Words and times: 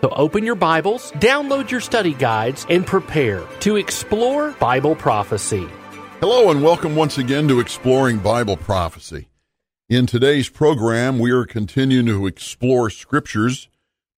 So 0.00 0.10
open 0.10 0.44
your 0.44 0.54
Bibles, 0.54 1.10
download 1.12 1.70
your 1.70 1.80
study 1.80 2.14
guides, 2.14 2.64
and 2.70 2.86
prepare 2.86 3.44
to 3.60 3.76
explore 3.76 4.52
Bible 4.52 4.94
prophecy. 4.94 5.66
Hello, 6.20 6.52
and 6.52 6.62
welcome 6.62 6.94
once 6.94 7.18
again 7.18 7.48
to 7.48 7.58
Exploring 7.58 8.18
Bible 8.18 8.56
Prophecy. 8.56 9.28
In 9.88 10.06
today's 10.06 10.48
program, 10.48 11.18
we 11.18 11.32
are 11.32 11.44
continuing 11.44 12.06
to 12.06 12.28
explore 12.28 12.90
scriptures, 12.90 13.68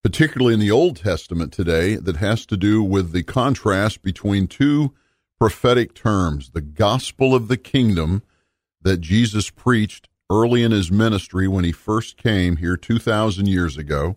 particularly 0.05 0.52
in 0.52 0.61
the 0.61 0.71
Old 0.71 0.97
Testament 0.97 1.51
today, 1.51 1.97
that 1.97 2.16
has 2.16 2.45
to 2.46 2.59
do 2.59 2.83
with 2.83 3.12
the 3.12 3.23
contrast 3.23 4.02
between 4.02 4.49
two 4.49 4.93
prophetic 5.38 5.95
terms 5.95 6.51
the 6.51 6.60
gospel 6.60 7.35
of 7.35 7.49
the 7.49 7.57
kingdom 7.57 8.23
that 8.83 9.01
Jesus 9.01 9.49
preached 9.49 10.09
early 10.29 10.62
in 10.62 10.73
his 10.73 10.90
ministry 10.90 11.49
when 11.49 11.65
he 11.65 11.73
first 11.73 12.18
came 12.18 12.57
here 12.57 12.77
2,000 12.77 13.49
years 13.49 13.79
ago 13.79 14.16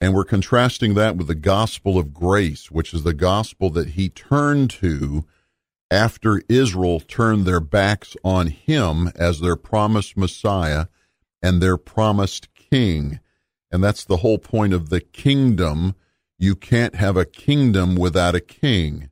and 0.00 0.14
we're 0.14 0.24
contrasting 0.24 0.94
that 0.94 1.16
with 1.16 1.28
the 1.28 1.34
gospel 1.34 1.98
of 1.98 2.12
grace, 2.12 2.70
which 2.70 2.92
is 2.92 3.02
the 3.02 3.14
gospel 3.14 3.70
that 3.70 3.90
he 3.90 4.08
turned 4.08 4.70
to 4.70 5.24
after 5.90 6.42
Israel 6.48 7.00
turned 7.00 7.46
their 7.46 7.60
backs 7.60 8.16
on 8.24 8.48
him 8.48 9.10
as 9.14 9.40
their 9.40 9.56
promised 9.56 10.16
Messiah 10.16 10.86
and 11.42 11.60
their 11.60 11.76
promised 11.76 12.48
king. 12.54 13.20
And 13.70 13.82
that's 13.82 14.04
the 14.04 14.18
whole 14.18 14.38
point 14.38 14.72
of 14.72 14.88
the 14.88 15.00
kingdom. 15.00 15.94
You 16.38 16.56
can't 16.56 16.96
have 16.96 17.16
a 17.16 17.24
kingdom 17.24 17.94
without 17.96 18.34
a 18.34 18.40
king. 18.40 19.10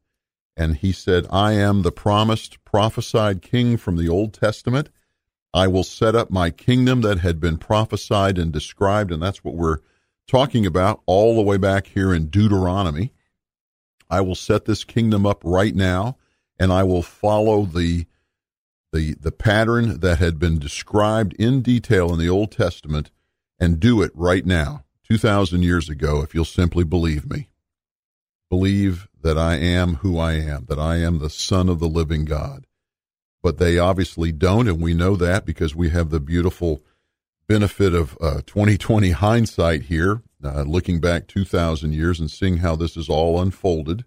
And 0.56 0.76
he 0.76 0.92
said, 0.92 1.26
I 1.30 1.52
am 1.52 1.82
the 1.82 1.92
promised, 1.92 2.62
prophesied 2.64 3.42
king 3.42 3.76
from 3.76 3.96
the 3.96 4.08
Old 4.08 4.34
Testament. 4.34 4.90
I 5.54 5.68
will 5.68 5.84
set 5.84 6.14
up 6.14 6.30
my 6.30 6.50
kingdom 6.50 7.02
that 7.02 7.18
had 7.18 7.40
been 7.40 7.58
prophesied 7.58 8.38
and 8.38 8.52
described. 8.52 9.12
And 9.12 9.22
that's 9.22 9.44
what 9.44 9.54
we're 9.54 9.78
talking 10.26 10.66
about 10.66 11.02
all 11.06 11.36
the 11.36 11.42
way 11.42 11.56
back 11.56 11.86
here 11.88 12.12
in 12.14 12.26
Deuteronomy. 12.26 13.12
I 14.08 14.20
will 14.20 14.34
set 14.34 14.64
this 14.64 14.84
kingdom 14.84 15.24
up 15.24 15.42
right 15.44 15.74
now, 15.74 16.16
and 16.58 16.72
I 16.72 16.82
will 16.82 17.02
follow 17.02 17.64
the 17.64 18.06
the 18.92 19.14
the 19.14 19.32
pattern 19.32 20.00
that 20.00 20.18
had 20.18 20.38
been 20.38 20.58
described 20.58 21.32
in 21.34 21.62
detail 21.62 22.12
in 22.12 22.18
the 22.18 22.28
Old 22.28 22.52
Testament 22.52 23.10
and 23.58 23.80
do 23.80 24.02
it 24.02 24.10
right 24.14 24.44
now, 24.44 24.84
2000 25.08 25.62
years 25.62 25.88
ago 25.88 26.20
if 26.20 26.34
you'll 26.34 26.44
simply 26.44 26.84
believe 26.84 27.30
me. 27.30 27.48
Believe 28.50 29.08
that 29.22 29.38
I 29.38 29.54
am 29.56 29.96
who 29.96 30.18
I 30.18 30.34
am, 30.34 30.66
that 30.68 30.78
I 30.78 30.96
am 30.96 31.18
the 31.18 31.30
son 31.30 31.68
of 31.68 31.78
the 31.78 31.88
living 31.88 32.24
God. 32.24 32.66
But 33.42 33.58
they 33.58 33.78
obviously 33.78 34.30
don't 34.30 34.68
and 34.68 34.80
we 34.80 34.94
know 34.94 35.16
that 35.16 35.46
because 35.46 35.74
we 35.74 35.90
have 35.90 36.10
the 36.10 36.20
beautiful 36.20 36.82
benefit 37.46 37.94
of 37.94 38.16
uh, 38.20 38.40
2020 38.46 39.10
hindsight 39.10 39.82
here, 39.82 40.22
uh, 40.44 40.62
looking 40.62 41.00
back 41.00 41.26
2,000 41.28 41.92
years 41.92 42.20
and 42.20 42.30
seeing 42.30 42.58
how 42.58 42.76
this 42.76 42.96
is 42.96 43.08
all 43.08 43.40
unfolded. 43.40 44.04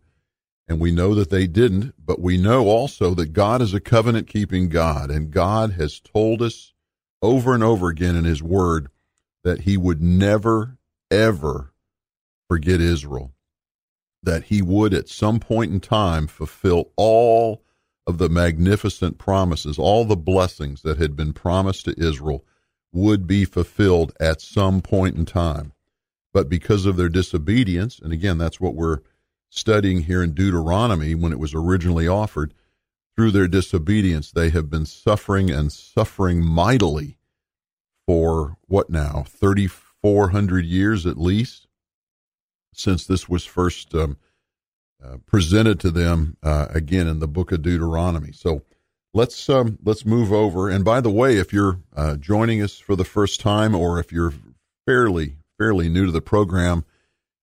And 0.68 0.80
we 0.80 0.92
know 0.92 1.14
that 1.14 1.30
they 1.30 1.46
didn't, 1.46 1.94
but 2.04 2.20
we 2.20 2.38
know 2.38 2.68
also 2.68 3.14
that 3.14 3.34
God 3.34 3.62
is 3.62 3.74
a 3.74 3.80
covenant 3.80 4.28
keeping 4.28 4.68
God, 4.68 5.12
and 5.12 5.30
God 5.30 5.74
has 5.74 6.00
told 6.00 6.42
us 6.42 6.74
over 7.22 7.54
and 7.54 7.64
over 7.64 7.90
again 7.90 8.16
in 8.16 8.24
His 8.24 8.42
Word 8.42 8.90
that 9.44 9.62
He 9.62 9.78
would 9.78 10.02
never, 10.02 10.78
ever 11.12 11.72
forget 12.48 12.82
Israel, 12.82 13.34
that 14.24 14.46
He 14.46 14.62
would 14.64 14.94
at 14.94 15.08
some 15.08 15.40
point 15.40 15.72
in 15.72 15.80
time 15.80 16.26
fulfill 16.26 16.92
all 16.96 17.64
of 18.08 18.18
the 18.18 18.30
magnificent 18.30 19.20
promises, 19.20 19.78
all 19.78 20.04
the 20.04 20.16
blessings 20.16 20.82
that 20.82 20.98
had 20.98 21.16
been 21.16 21.34
promised 21.34 21.86
to 21.86 22.00
Israel 22.00 22.44
would 22.96 23.28
be 23.28 23.46
fulfilled 23.46 24.14
at 24.20 24.42
some 24.42 24.82
point 24.82 25.16
in 25.18 25.26
time. 25.26 25.74
But 26.34 26.50
because 26.50 26.86
of 26.86 26.98
their 26.98 27.10
disobedience, 27.10 28.00
and 28.00 28.12
again, 28.12 28.38
that's 28.38 28.60
what 28.60 28.76
we're 28.76 29.00
studying 29.50 30.02
here 30.02 30.24
in 30.24 30.34
Deuteronomy 30.34 31.16
when 31.16 31.32
it 31.32 31.40
was 31.40 31.54
originally 31.54 32.08
offered, 32.08 32.54
through 33.16 33.32
their 33.32 33.48
disobedience, 33.48 34.32
they 34.32 34.50
have 34.50 34.70
been 34.70 34.86
suffering 34.86 35.50
and 35.50 35.72
suffering 35.72 36.44
mightily 36.44 37.18
for 38.06 38.58
what 38.68 38.90
now, 38.90 39.24
3,400 39.28 40.66
years 40.66 41.06
at 41.06 41.18
least, 41.18 41.68
since 42.74 43.06
this 43.06 43.30
was 43.30 43.46
first 43.46 43.96
um, 43.96 44.18
uh, 45.04 45.18
presented 45.26 45.80
to 45.80 45.92
them 45.92 46.38
uh, 46.44 46.68
again 46.70 47.08
in 47.08 47.20
the 47.20 47.28
book 47.28 47.52
of 47.52 47.62
Deuteronomy. 47.62 48.32
So 48.32 48.64
let's 49.16 49.50
um, 49.50 49.80
let's 49.84 50.06
move 50.06 50.32
over. 50.32 50.70
And 50.70 50.86
by 50.86 51.02
the 51.02 51.10
way, 51.10 51.38
if 51.38 51.52
you're 51.52 51.80
uh, 51.96 52.18
joining 52.18 52.62
us 52.62 52.78
for 52.78 52.96
the 52.96 53.06
first 53.06 53.40
time, 53.40 53.74
or 53.74 53.98
if 53.98 54.12
you're 54.12 54.34
fairly 54.86 55.38
fairly 55.58 55.90
new 55.90 56.06
to 56.06 56.12
the 56.12 56.22
program, 56.22 56.84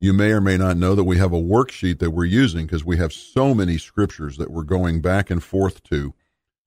you 0.01 0.13
may 0.13 0.33
or 0.33 0.41
may 0.41 0.59
not 0.59 0.77
know 0.77 0.95
that 0.95 1.05
we 1.05 1.17
have 1.17 1.33
a 1.33 1.41
worksheet 1.41 1.99
that 1.99 2.11
we're 2.11 2.27
using 2.27 2.67
because 2.67 2.85
we 2.85 2.99
have 2.99 3.13
so 3.13 3.55
many 3.55 3.79
scriptures 3.79 4.37
that 4.37 4.51
we're 4.51 4.63
going 4.63 5.01
back 5.01 5.31
and 5.31 5.43
forth 5.43 5.83
to 5.85 6.15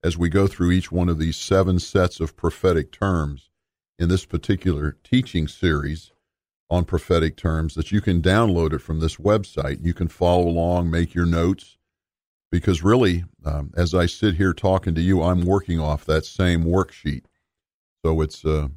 as 0.04 0.18
we 0.18 0.28
go 0.28 0.48
through 0.48 0.72
each 0.72 0.92
one 0.92 1.08
of 1.08 1.20
these 1.20 1.38
seven 1.38 1.80
sets 1.80 2.20
of 2.20 2.36
prophetic 2.36 2.92
terms 2.92 3.50
in 4.00 4.10
this 4.10 4.26
particular 4.26 4.98
teaching 5.04 5.48
series 5.48 6.12
on 6.70 6.84
prophetic 6.84 7.38
terms 7.38 7.76
that 7.76 7.92
you 7.92 8.02
can 8.02 8.22
download 8.22 8.74
it 8.74 8.80
from 8.80 9.00
this 9.00 9.18
website. 9.18 9.84
You 9.86 9.94
can 9.94 10.08
follow 10.08 10.48
along, 10.48 10.90
make 10.90 11.14
your 11.14 11.28
notes 11.28 11.75
because 12.52 12.84
really, 12.84 13.26
um, 13.44 13.72
as 13.76 13.94
I 13.94 14.06
sit 14.06 14.36
here 14.36 14.54
talking 14.54 14.96
to 14.96 15.02
you, 15.02 15.22
I'm 15.22 15.46
working 15.46 15.80
off 15.80 16.06
that 16.06 16.26
same 16.26 16.64
worksheet. 16.64 17.24
So 18.04 18.22
it's 18.22 18.46
uh, 18.46 18.68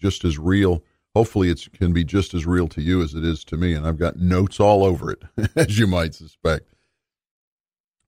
just 0.00 0.24
as 0.24 0.38
real. 0.38 0.82
Hopefully, 1.14 1.48
it 1.48 1.68
can 1.72 1.92
be 1.92 2.04
just 2.04 2.34
as 2.34 2.46
real 2.46 2.68
to 2.68 2.82
you 2.82 3.02
as 3.02 3.14
it 3.14 3.24
is 3.24 3.44
to 3.44 3.56
me. 3.56 3.74
And 3.74 3.86
I've 3.86 3.98
got 3.98 4.16
notes 4.16 4.58
all 4.58 4.84
over 4.84 5.10
it, 5.10 5.22
as 5.56 5.78
you 5.78 5.86
might 5.86 6.14
suspect. 6.14 6.72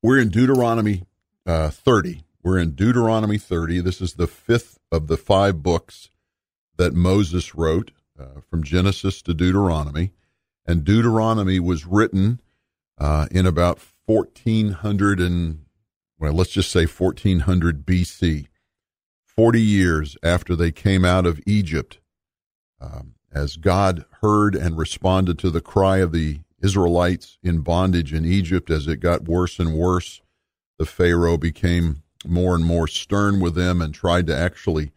We're 0.03 0.21
in 0.21 0.29
Deuteronomy 0.29 1.05
uh, 1.47 1.71
30. 1.71 2.23
We're 2.43 2.59
in 2.59 2.73
Deuteronomy 2.73 3.39
30. 3.39 3.81
This 3.81 4.01
is 4.01 4.15
the 4.15 4.27
fifth 4.27 4.79
of 4.93 5.09
the 5.09 5.17
five 5.17 5.63
books 5.63 6.11
that 6.77 6.95
Moses 6.95 7.55
wrote 7.55 7.91
uh, 8.19 8.41
from 8.49 8.63
Genesis 8.63 9.23
to 9.23 9.35
Deuteronomy. 9.35 10.13
And 10.67 10.85
Deuteronomy 10.85 11.61
was 11.61 11.87
written 11.87 12.41
uh, 12.99 13.27
in 13.31 13.47
about 13.47 13.81
1400 14.07 15.21
and, 15.21 15.65
well, 16.19 16.33
let's 16.33 16.51
just 16.51 16.71
say 16.71 16.87
1400 16.87 17.85
BC, 17.85 18.47
40 19.25 19.61
years 19.61 20.17
after 20.23 20.57
they 20.57 20.73
came 20.73 21.05
out 21.05 21.27
of 21.27 21.41
Egypt, 21.47 21.99
um, 22.81 23.15
as 23.33 23.57
God 23.57 24.05
heard 24.23 24.55
and 24.55 24.79
responded 24.79 25.39
to 25.41 25.51
the 25.51 25.61
cry 25.61 25.99
of 25.99 26.13
the 26.13 26.41
Israelites 26.63 27.39
in 27.43 27.61
bondage 27.61 28.15
in 28.15 28.25
Egypt 28.25 28.71
as 28.71 28.87
it 28.87 28.97
got 28.97 29.25
worse 29.25 29.59
and 29.59 29.75
worse, 29.75 30.23
the 30.79 30.87
Pharaoh 30.87 31.37
became 31.37 32.03
more 32.25 32.55
and 32.55 32.65
more 32.65 32.89
stern 32.89 33.41
with 33.41 33.55
them 33.55 33.83
and 33.83 33.95
tried 33.95 34.27
to 34.27 34.37
actually 34.37 34.93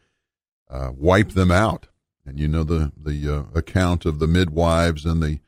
uh, 0.70 0.92
wipe 0.96 1.32
them 1.32 1.52
out. 1.52 1.88
And 2.26 2.40
you 2.40 2.48
know 2.48 2.64
the 2.64 2.92
the 2.96 3.28
uh, 3.28 3.44
account 3.58 4.06
of 4.06 4.20
the 4.20 4.28
midwives 4.28 5.06
and 5.06 5.22
the 5.22 5.40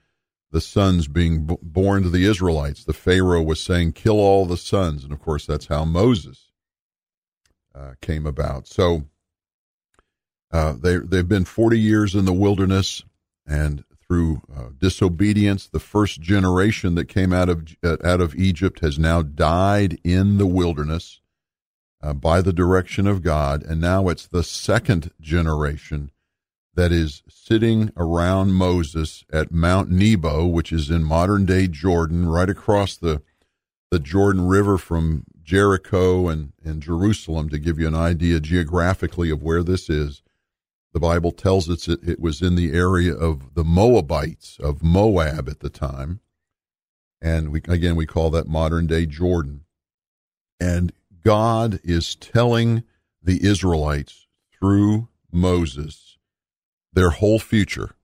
the 0.52 0.62
sons 0.62 1.08
being 1.08 1.46
b- 1.46 1.58
born 1.62 2.04
to 2.04 2.10
the 2.10 2.26
Israelites. 2.26 2.84
The 2.84 2.94
Pharaoh 2.94 3.42
was 3.42 3.62
saying, 3.62 3.94
kill 3.94 4.20
all 4.20 4.46
the 4.46 4.58
sons. 4.58 5.04
And 5.04 5.14
of 5.14 5.22
course, 5.22 5.46
that's 5.46 5.68
how 5.68 5.86
Moses 5.86 6.52
uh, 7.74 7.94
came 8.02 8.26
about. 8.26 8.68
So 8.68 9.06
uh, 10.52 10.74
they, 10.74 10.98
they've 10.98 11.28
been 11.28 11.46
40 11.46 11.80
years 11.80 12.16
in 12.16 12.26
the 12.26 12.34
wilderness, 12.34 13.04
and 13.48 13.86
through 14.06 14.42
uh, 14.54 14.70
disobedience, 14.78 15.68
the 15.68 15.80
first 15.80 16.20
generation 16.20 16.96
that 16.96 17.06
came 17.06 17.32
out 17.32 17.48
of, 17.48 17.76
out 17.84 18.20
of 18.20 18.36
Egypt 18.36 18.82
has 18.82 19.00
now 19.00 19.22
died 19.22 20.00
in 20.04 20.38
the 20.38 20.46
wilderness 20.46 21.22
uh, 22.04 22.14
by 22.14 22.42
the 22.42 22.52
direction 22.52 23.08
of 23.08 23.22
God. 23.22 23.64
And 23.64 23.80
now 23.80 24.10
it's 24.10 24.28
the 24.28 24.44
second 24.44 25.12
generation 25.22 26.12
that 26.76 26.92
is 26.92 27.24
sitting 27.28 27.92
around 27.98 28.54
Moses 28.54 29.24
at 29.32 29.52
Mount 29.52 29.90
Nebo, 29.90 30.46
which 30.46 30.72
is 30.72 30.90
in 30.90 31.04
modern 31.04 31.46
day 31.46 31.68
Jordan, 31.68 32.28
right 32.28 32.50
across 32.50 32.98
the 32.98 33.22
the 33.92 34.00
Jordan 34.00 34.48
River 34.48 34.78
from 34.78 35.26
Jericho 35.44 36.30
and, 36.30 36.54
and 36.64 36.82
Jerusalem, 36.82 37.50
to 37.50 37.60
give 37.60 37.78
you 37.78 37.88
an 37.88 37.96
idea 37.96 38.40
geographically 38.40 39.30
of 39.30 39.44
where 39.44 39.64
this 39.64 39.90
is. 39.90 40.24
The 40.94 41.00
Bible 41.02 41.32
tells 41.32 41.70
us 41.70 41.90
it, 41.90 42.00
it 42.02 42.20
was 42.20 42.42
in 42.42 42.56
the 42.56 42.72
area 42.72 43.14
of 43.14 43.54
the 43.54 43.66
Moabites, 43.66 44.58
of 44.60 44.82
Moab 44.82 45.50
at 45.50 45.60
the 45.60 45.70
time. 45.70 46.22
And 47.22 47.52
we, 47.52 47.62
again, 47.68 47.98
we 47.98 48.06
call 48.06 48.30
that 48.30 48.48
modern 48.48 48.88
day 48.88 49.06
Jordan. 49.06 49.66
And 50.60 50.94
God 51.24 51.80
is 51.84 52.16
telling 52.16 52.84
the 53.22 53.46
Israelites 53.46 54.28
through 54.58 55.10
Moses 55.32 56.11
their 56.94 57.12
whole 57.12 57.40
future 57.40 57.96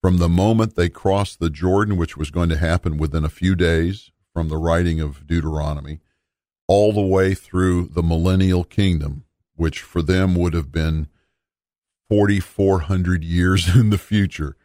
from 0.00 0.16
the 0.16 0.28
moment 0.28 0.76
they 0.76 0.88
crossed 0.88 1.40
the 1.40 1.50
Jordan, 1.50 1.96
which 1.96 2.16
was 2.16 2.30
going 2.30 2.48
to 2.48 2.56
happen 2.56 2.96
within 2.96 3.24
a 3.24 3.28
few 3.28 3.54
days 3.54 4.10
from 4.32 4.48
the 4.48 4.56
writing 4.56 5.00
of 5.00 5.26
Deuteronomy, 5.26 6.00
all 6.66 6.92
the 6.92 7.00
way 7.00 7.34
through 7.34 7.86
the 7.86 8.02
millennial 8.02 8.64
kingdom, 8.64 9.24
which 9.56 9.80
for 9.80 10.00
them 10.00 10.34
would 10.34 10.54
have 10.54 10.72
been 10.72 11.08
4,400 12.08 13.24
years 13.24 13.74
in 13.76 13.90
the 13.90 13.98
future, 13.98 14.56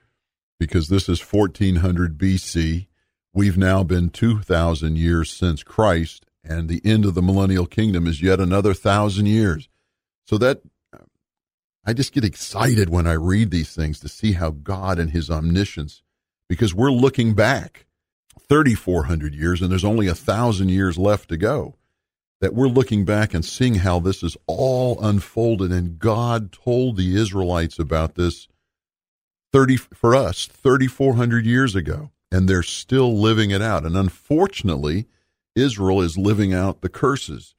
because 0.60 0.88
this 0.88 1.10
is 1.10 1.22
1400 1.22 2.18
BC. 2.18 2.88
We've 3.34 3.58
now 3.58 3.84
been 3.84 4.10
2,000 4.10 4.98
years 4.98 5.30
since 5.32 5.64
Christ, 5.64 6.26
and 6.44 6.70
the 6.70 6.82
end 6.86 7.04
of 7.04 7.14
the 7.14 7.22
millennial 7.22 7.66
kingdom 7.66 8.08
is 8.08 8.22
yet 8.22 8.40
another 8.40 8.74
thousand 8.74 9.26
years. 9.26 9.68
So 10.26 10.38
that 10.38 10.62
I 11.86 11.94
just 11.94 12.14
get 12.14 12.24
excited 12.24 12.90
when 12.90 13.06
I 13.06 13.14
read 13.14 13.52
these 13.52 13.74
things 13.74 14.00
to 14.00 14.10
see 14.10 14.34
how 14.34 14.50
God 14.50 14.98
and 14.98 15.12
His 15.12 15.30
omniscience, 15.30 16.02
because 16.50 16.74
we're 16.74 16.92
looking 16.92 17.34
back 17.34 17.86
3,400 18.48 19.34
years 19.34 19.62
and 19.62 19.72
there's 19.72 19.86
only 19.86 20.08
a 20.08 20.16
thousand 20.16 20.70
years 20.70 20.98
left 20.98 21.30
to 21.30 21.38
go 21.38 21.76
that 22.42 22.54
we're 22.54 22.68
looking 22.68 23.06
back 23.06 23.34
and 23.34 23.46
seeing 23.46 23.76
how 23.76 24.00
this 24.00 24.22
is 24.22 24.38
all 24.46 25.00
unfolded 25.04 25.72
and 25.72 25.98
God 25.98 26.52
told 26.52 26.98
the 26.98 27.16
Israelites 27.16 27.80
about 27.80 28.16
this 28.16 28.48
30 29.54 29.78
for 29.78 30.16
us 30.16 30.46
3400 30.46 31.46
years 31.46 31.76
ago 31.76 32.12
and 32.32 32.48
they're 32.48 32.64
still 32.64 33.18
living 33.18 33.52
it 33.52 33.62
out. 33.62 33.86
And 33.86 33.96
unfortunately 33.96 35.08
Israel 35.56 36.02
is 36.02 36.18
living 36.18 36.54
out 36.54 36.82
the 36.82 36.90
curses 36.90 37.55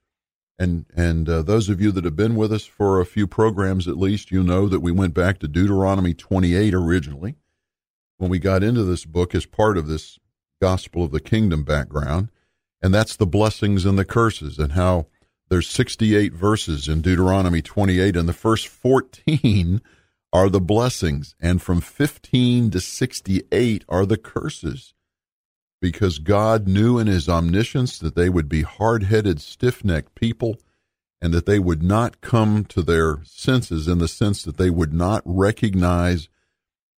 and 0.59 0.87
and 0.95 1.29
uh, 1.29 1.43
those 1.43 1.69
of 1.69 1.81
you 1.81 1.93
that 1.93 2.05
have 2.05 2.17
been 2.17 2.37
with 2.37 2.53
us 2.53 2.65
for 2.65 3.01
a 3.01 3.07
few 3.07 3.27
programs 3.27 3.87
at 3.87 3.99
least 3.99 4.31
you 4.31 4.43
know 4.43 4.69
that 4.69 4.81
we 4.81 4.93
went 4.93 5.15
back 5.15 5.39
to 5.39 5.49
Deuteronomy 5.49 6.15
28 6.15 6.73
originally 6.75 7.37
when 8.19 8.31
we 8.31 8.39
got 8.39 8.63
into 8.63 8.85
this 8.85 9.05
book 9.05 9.35
as 9.35 9.47
part 9.47 9.77
of 9.77 9.87
this 9.87 10.19
gospel 10.61 11.05
of 11.05 11.11
the 11.11 11.21
kingdom 11.21 11.65
background. 11.65 12.31
And 12.83 12.95
that's 12.95 13.17
the 13.17 13.27
blessings 13.27 13.85
and 13.85 13.99
the 13.99 14.05
curses 14.05 14.59
and 14.59 14.73
how 14.73 15.07
there's 15.49 15.69
68 15.69 16.33
verses 16.33 16.89
in 16.89 17.01
Deuteronomy 17.01 17.63
28 17.63 18.17
and 18.17 18.29
the 18.29 18.33
first 18.33 18.69
14 18.69 19.81
are 20.33 20.49
the 20.49 20.61
blessings. 20.61 21.35
And 21.41 21.63
from 21.63 21.81
15 21.81 22.71
to 22.71 22.81
68 22.81 23.85
are 23.89 24.07
the 24.07 24.17
curses 24.17 24.95
because 25.81 26.19
God 26.19 26.67
knew 26.67 26.99
in 26.99 27.07
his 27.07 27.29
omniscience 27.29 27.99
that 27.99 28.15
they 28.15 28.29
would 28.29 28.49
be 28.49 28.63
hard-headed 28.63 29.41
stiff-necked 29.41 30.15
people 30.15 30.57
and 31.21 31.33
that 31.33 31.47
they 31.47 31.59
would 31.59 31.83
not 31.83 32.21
come 32.21 32.65
to 32.67 32.83
their 32.83 33.23
senses 33.25 33.89
in 33.89 33.99
the 33.99 34.09
sense 34.09 34.43
that 34.43 34.57
they 34.57 34.71
would 34.71 34.93
not 34.93 35.23
recognize 35.25 36.29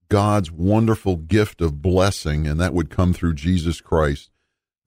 God's 0.09 0.51
wonderful 0.51 1.17
gift 1.17 1.61
of 1.61 1.83
blessing 1.83 2.47
and 2.47 2.61
that 2.61 2.75
would 2.75 2.91
come 2.91 3.13
through 3.13 3.35
Jesus 3.35 3.81
Christ 3.81 4.31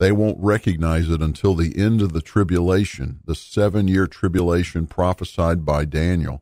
they 0.02 0.12
won't 0.12 0.40
recognize 0.40 1.12
it 1.12 1.22
until 1.22 1.54
the 1.54 1.78
end 1.78 2.02
of 2.02 2.12
the 2.12 2.24
tribulation, 2.24 3.20
the 3.24 3.36
seven 3.36 3.88
year 3.88 4.08
tribulation 4.08 4.88
prophesied 4.88 5.64
by 5.64 5.86
Daniel. 5.86 6.42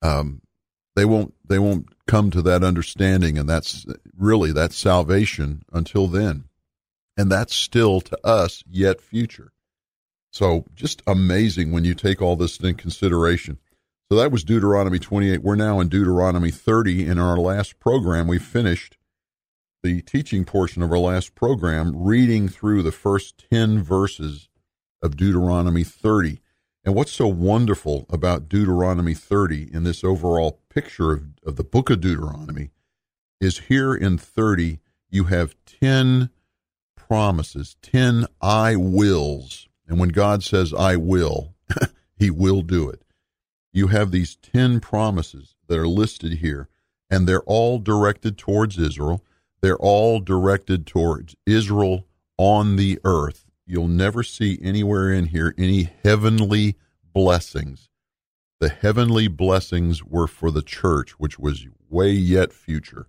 Um, 0.00 0.40
they 0.98 1.04
won't 1.04 1.32
they 1.48 1.58
won't 1.58 1.86
come 2.06 2.30
to 2.32 2.42
that 2.42 2.64
understanding, 2.64 3.38
and 3.38 3.48
that's 3.48 3.86
really 4.16 4.52
that's 4.52 4.76
salvation 4.76 5.62
until 5.72 6.08
then, 6.08 6.44
and 7.16 7.30
that's 7.30 7.54
still 7.54 8.00
to 8.00 8.18
us 8.26 8.64
yet 8.68 9.00
future. 9.00 9.52
So 10.32 10.64
just 10.74 11.02
amazing 11.06 11.70
when 11.70 11.84
you 11.84 11.94
take 11.94 12.20
all 12.20 12.34
this 12.34 12.58
in 12.58 12.74
consideration. 12.74 13.58
So 14.10 14.18
that 14.18 14.32
was 14.32 14.42
Deuteronomy 14.42 14.98
28. 14.98 15.42
We're 15.42 15.54
now 15.54 15.80
in 15.80 15.88
Deuteronomy 15.88 16.50
30. 16.50 17.06
In 17.06 17.18
our 17.18 17.36
last 17.36 17.78
program, 17.78 18.26
we 18.26 18.38
finished 18.38 18.96
the 19.82 20.02
teaching 20.02 20.44
portion 20.44 20.82
of 20.82 20.90
our 20.90 20.98
last 20.98 21.34
program, 21.34 21.92
reading 21.94 22.48
through 22.48 22.82
the 22.82 22.92
first 22.92 23.44
10 23.52 23.82
verses 23.82 24.48
of 25.00 25.16
Deuteronomy 25.16 25.84
30. 25.84 26.40
And 26.88 26.96
what's 26.96 27.12
so 27.12 27.28
wonderful 27.28 28.06
about 28.08 28.48
Deuteronomy 28.48 29.12
30 29.12 29.74
in 29.74 29.84
this 29.84 30.02
overall 30.02 30.62
picture 30.70 31.12
of, 31.12 31.22
of 31.44 31.56
the 31.56 31.62
book 31.62 31.90
of 31.90 32.00
Deuteronomy 32.00 32.70
is 33.42 33.58
here 33.58 33.94
in 33.94 34.16
30, 34.16 34.78
you 35.10 35.24
have 35.24 35.54
10 35.66 36.30
promises, 36.96 37.76
10 37.82 38.24
I 38.40 38.74
wills. 38.76 39.68
And 39.86 40.00
when 40.00 40.08
God 40.08 40.42
says, 40.42 40.72
I 40.72 40.96
will, 40.96 41.54
he 42.16 42.30
will 42.30 42.62
do 42.62 42.88
it. 42.88 43.02
You 43.70 43.88
have 43.88 44.10
these 44.10 44.36
10 44.36 44.80
promises 44.80 45.56
that 45.66 45.78
are 45.78 45.86
listed 45.86 46.38
here, 46.38 46.70
and 47.10 47.28
they're 47.28 47.42
all 47.42 47.80
directed 47.80 48.38
towards 48.38 48.78
Israel. 48.78 49.22
They're 49.60 49.76
all 49.76 50.20
directed 50.20 50.86
towards 50.86 51.36
Israel 51.44 52.06
on 52.38 52.76
the 52.76 52.98
earth. 53.04 53.47
You'll 53.70 53.86
never 53.86 54.22
see 54.22 54.58
anywhere 54.62 55.12
in 55.12 55.26
here 55.26 55.54
any 55.58 55.90
heavenly 56.02 56.76
blessings. 57.12 57.90
The 58.60 58.70
heavenly 58.70 59.28
blessings 59.28 60.02
were 60.02 60.26
for 60.26 60.50
the 60.50 60.62
church, 60.62 61.20
which 61.20 61.38
was 61.38 61.66
way 61.88 62.10
yet 62.10 62.52
future. 62.52 63.08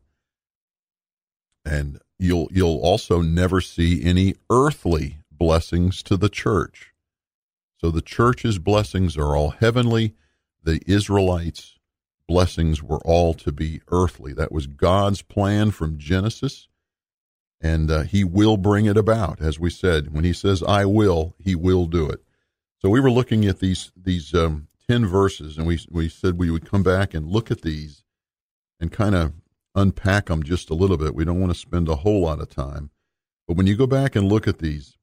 And 1.66 2.00
you'll 2.20 2.50
you'll 2.52 2.80
also 2.80 3.22
never 3.22 3.62
see 3.62 4.04
any 4.04 4.36
earthly 4.50 5.20
blessings 5.32 6.04
to 6.04 6.18
the 6.18 6.30
church. 6.30 6.94
So 7.78 7.90
the 7.90 8.02
church's 8.02 8.60
blessings 8.60 9.18
are 9.18 9.38
all 9.38 9.52
heavenly. 9.52 10.16
The 10.62 10.82
Israelites 10.86 11.80
blessings 12.28 12.84
were 12.84 13.00
all 13.06 13.34
to 13.34 13.52
be 13.52 13.82
earthly. 13.88 14.34
That 14.34 14.52
was 14.52 14.68
God's 14.68 15.22
plan 15.24 15.72
from 15.72 15.98
Genesis, 15.98 16.69
and 17.62 17.90
uh, 17.92 18.02
He 18.02 18.24
will 18.24 18.58
bring 18.58 18.86
it 18.86 18.98
about. 18.98 19.42
As 19.42 19.60
we 19.60 19.70
said, 19.70 20.14
when 20.14 20.24
He 20.24 20.34
says 20.34 20.64
"I 20.64 20.86
will," 20.86 21.36
He 21.40 21.56
will 21.56 21.86
do 21.86 22.10
it. 22.10 22.22
So 22.82 22.90
we 22.90 23.00
were 23.00 23.12
looking 23.12 23.46
at 23.46 23.60
these 23.60 23.92
these 23.96 24.34
um, 24.34 24.68
ten 24.88 25.06
verses, 25.06 25.58
and 25.58 25.68
we 25.68 25.80
we 25.90 26.10
said 26.10 26.38
we 26.38 26.52
would 26.52 26.70
come 26.70 26.84
back 26.84 27.14
and 27.14 27.28
look 27.28 27.52
at 27.52 27.62
these 27.62 28.04
and 28.80 28.92
kind 28.92 29.16
of 29.16 29.34
unpack 29.76 30.28
them 30.28 30.44
just 30.44 30.70
a 30.70 30.76
little 30.76 30.98
bit. 30.98 31.16
We 31.16 31.26
don't 31.26 31.40
want 31.40 31.54
to 31.54 31.60
spend 31.60 31.90
a 31.90 31.96
whole 31.96 32.22
lot 32.22 32.40
of 32.40 32.50
time, 32.50 32.90
but 33.48 33.58
when 33.58 33.68
you 33.68 33.76
go 33.76 33.88
back 33.88 34.16
and 34.16 34.30
look 34.30 34.48
at 34.48 34.60
these, 34.60 34.98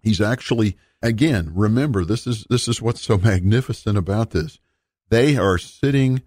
He's 0.00 0.20
actually 0.20 0.76
again 1.02 1.52
remember 1.54 2.04
this 2.04 2.26
is 2.26 2.46
this 2.48 2.68
is 2.68 2.80
what's 2.80 3.02
so 3.02 3.18
magnificent 3.22 3.98
about 3.98 4.30
this 4.30 4.58
they 5.08 5.36
are 5.36 5.58
sitting 5.58 6.22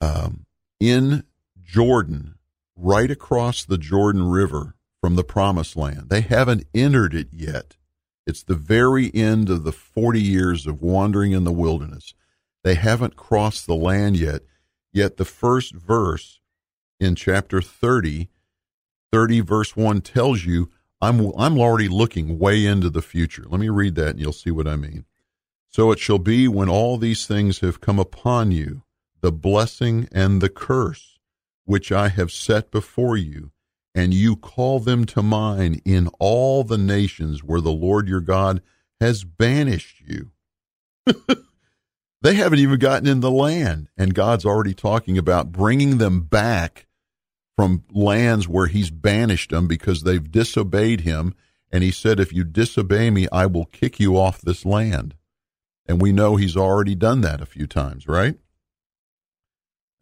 um, 0.00 0.46
in 0.80 1.24
Jordan, 1.62 2.37
right 2.78 3.10
across 3.10 3.64
the 3.64 3.78
Jordan 3.78 4.28
River 4.28 4.76
from 5.00 5.16
the 5.16 5.24
Promised 5.24 5.76
Land. 5.76 6.10
They 6.10 6.20
haven't 6.20 6.66
entered 6.74 7.14
it 7.14 7.28
yet. 7.32 7.76
It's 8.26 8.42
the 8.42 8.54
very 8.54 9.10
end 9.14 9.50
of 9.50 9.64
the 9.64 9.72
40 9.72 10.20
years 10.20 10.66
of 10.66 10.82
wandering 10.82 11.32
in 11.32 11.44
the 11.44 11.52
wilderness. 11.52 12.14
They 12.62 12.74
haven't 12.74 13.16
crossed 13.16 13.66
the 13.66 13.74
land 13.74 14.16
yet. 14.16 14.42
Yet 14.92 15.16
the 15.16 15.24
first 15.24 15.74
verse 15.74 16.40
in 17.00 17.14
chapter 17.14 17.60
30, 17.60 18.28
30 19.12 19.40
verse 19.40 19.76
1 19.76 20.00
tells 20.02 20.44
you, 20.44 20.70
I'm, 21.00 21.32
I'm 21.38 21.58
already 21.58 21.88
looking 21.88 22.38
way 22.38 22.66
into 22.66 22.90
the 22.90 23.02
future. 23.02 23.44
Let 23.48 23.60
me 23.60 23.68
read 23.68 23.94
that 23.96 24.10
and 24.10 24.20
you'll 24.20 24.32
see 24.32 24.50
what 24.50 24.66
I 24.66 24.76
mean. 24.76 25.04
So 25.70 25.92
it 25.92 25.98
shall 25.98 26.18
be 26.18 26.48
when 26.48 26.68
all 26.68 26.96
these 26.96 27.26
things 27.26 27.60
have 27.60 27.80
come 27.80 27.98
upon 27.98 28.50
you, 28.50 28.82
the 29.20 29.32
blessing 29.32 30.08
and 30.12 30.40
the 30.40 30.48
curse, 30.48 31.17
which 31.68 31.92
I 31.92 32.08
have 32.08 32.32
set 32.32 32.70
before 32.70 33.16
you, 33.16 33.50
and 33.94 34.14
you 34.14 34.36
call 34.36 34.80
them 34.80 35.04
to 35.06 35.22
mind 35.22 35.82
in 35.84 36.08
all 36.18 36.64
the 36.64 36.78
nations 36.78 37.44
where 37.44 37.60
the 37.60 37.70
Lord 37.72 38.08
your 38.08 38.20
God 38.20 38.62
has 39.00 39.24
banished 39.24 40.02
you. 40.06 40.30
they 42.22 42.34
haven't 42.34 42.58
even 42.58 42.78
gotten 42.78 43.06
in 43.06 43.20
the 43.20 43.30
land, 43.30 43.88
and 43.96 44.14
God's 44.14 44.44
already 44.44 44.74
talking 44.74 45.18
about 45.18 45.52
bringing 45.52 45.98
them 45.98 46.22
back 46.22 46.86
from 47.56 47.84
lands 47.92 48.48
where 48.48 48.66
He's 48.68 48.90
banished 48.90 49.50
them 49.50 49.68
because 49.68 50.02
they've 50.02 50.30
disobeyed 50.30 51.02
Him. 51.02 51.34
And 51.70 51.84
He 51.84 51.90
said, 51.90 52.18
If 52.18 52.32
you 52.32 52.44
disobey 52.44 53.10
me, 53.10 53.28
I 53.30 53.46
will 53.46 53.66
kick 53.66 54.00
you 54.00 54.16
off 54.16 54.40
this 54.40 54.64
land. 54.64 55.14
And 55.88 56.00
we 56.00 56.12
know 56.12 56.36
he's 56.36 56.56
already 56.56 56.94
done 56.94 57.22
that 57.22 57.40
a 57.40 57.46
few 57.46 57.66
times, 57.66 58.06
right? 58.06 58.36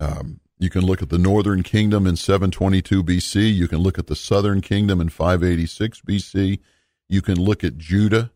Um, 0.01 0.41
you 0.59 0.71
can 0.71 0.83
look 0.83 1.03
at 1.03 1.11
the 1.11 1.19
northern 1.19 1.63
kingdom 1.63 2.07
in 2.07 2.17
722 2.17 3.05
BC. 3.05 3.55
You 3.55 3.69
can 3.69 3.79
look 3.79 3.99
at 3.99 4.07
the 4.07 4.17
southern 4.17 4.61
kingdom 4.61 5.01
in 5.01 5.11
586 5.11 6.01
BC. 6.01 6.61
You 7.09 7.23
can 7.23 7.39
look 7.39 7.63
at 7.63 7.77
Judah 7.77 8.31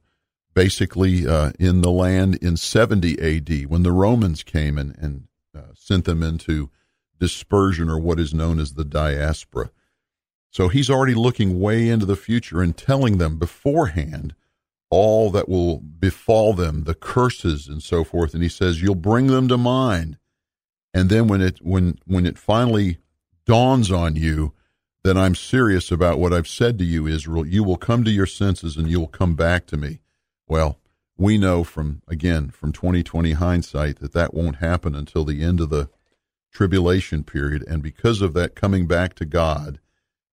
basically 0.54 1.26
uh, 1.26 1.52
in 1.58 1.80
the 1.80 1.90
land 1.90 2.36
in 2.36 2.56
70 2.56 3.18
AD 3.20 3.66
when 3.66 3.82
the 3.82 3.92
Romans 3.92 4.42
came 4.42 4.76
and, 4.76 4.96
and 4.98 5.28
uh, 5.56 5.72
sent 5.74 6.04
them 6.04 6.22
into 6.22 6.70
dispersion 7.18 7.88
or 7.88 7.98
what 7.98 8.20
is 8.20 8.34
known 8.34 8.58
as 8.58 8.74
the 8.74 8.84
diaspora. 8.84 9.70
So 10.50 10.68
he's 10.68 10.90
already 10.90 11.14
looking 11.14 11.60
way 11.60 11.88
into 11.88 12.06
the 12.06 12.16
future 12.16 12.60
and 12.60 12.76
telling 12.76 13.18
them 13.18 13.38
beforehand 13.38 14.34
all 14.90 15.30
that 15.30 15.48
will 15.48 15.78
befall 15.78 16.52
them, 16.52 16.82
the 16.84 16.94
curses 16.94 17.68
and 17.68 17.82
so 17.82 18.02
forth. 18.02 18.34
And 18.34 18.42
he 18.42 18.48
says, 18.48 18.82
You'll 18.82 18.96
bring 18.96 19.28
them 19.28 19.46
to 19.48 19.56
mind. 19.56 20.18
And 20.92 21.09
then 21.09 21.28
when 21.28 21.40
it 21.40 21.59
when 21.62 21.99
when 22.06 22.26
it 22.26 22.38
finally 22.38 22.99
dawns 23.47 23.90
on 23.90 24.16
you 24.16 24.52
that 25.02 25.16
I'm 25.16 25.35
serious 25.35 25.90
about 25.90 26.18
what 26.18 26.32
I've 26.32 26.49
said 26.49 26.78
to 26.78 26.85
you, 26.85 27.06
Israel, 27.06 27.47
you 27.47 27.64
will 27.64 27.76
come 27.76 28.04
to 28.04 28.11
your 28.11 28.26
senses 28.26 28.76
and 28.76 28.88
you 28.88 29.00
will 29.00 29.06
come 29.06 29.35
back 29.35 29.66
to 29.66 29.76
me. 29.76 30.00
Well, 30.47 30.78
we 31.16 31.38
know 31.38 31.64
from 31.64 32.02
again 32.09 32.50
from 32.50 32.73
2020 32.73 33.32
hindsight 33.32 34.00
that 34.00 34.12
that 34.12 34.35
won't 34.35 34.56
happen 34.56 34.94
until 34.94 35.25
the 35.25 35.42
end 35.42 35.61
of 35.61 35.70
the 35.70 35.88
tribulation 36.52 37.23
period 37.23 37.64
and 37.68 37.82
because 37.82 38.20
of 38.20 38.35
that 38.35 38.56
coming 38.56 38.87
back 38.87 39.14
to 39.14 39.25
God 39.25 39.78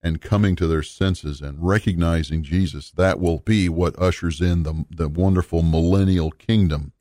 and 0.03 0.21
coming 0.21 0.55
to 0.55 0.67
their 0.67 0.83
senses 0.83 1.41
and 1.41 1.65
recognizing 1.65 2.43
Jesus, 2.43 2.91
that 2.91 3.19
will 3.19 3.39
be 3.39 3.67
what 3.67 3.99
ushers 3.99 4.41
in 4.41 4.63
the, 4.63 4.85
the 4.89 5.09
wonderful 5.09 5.61
millennial 5.61 6.31
kingdom 6.31 6.93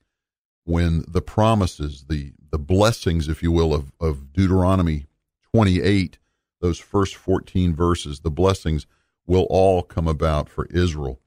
when 0.65 1.05
the 1.07 1.23
promises, 1.23 2.07
the, 2.09 2.33
the 2.57 2.63
blessings, 2.63 3.29
if 3.29 3.43
you 3.43 3.53
will, 3.53 3.75
of, 3.75 3.93
of 4.01 4.33
Deuteronomy 4.33 5.05
28, 5.53 6.17
those 6.63 6.79
first 6.79 7.15
14 7.15 7.75
verses, 7.75 8.21
the 8.21 8.31
blessings 8.31 8.87
will 9.27 9.47
all 9.51 9.83
come 9.83 10.09
about 10.09 10.49
for 10.49 10.65
Israel. 10.71 11.21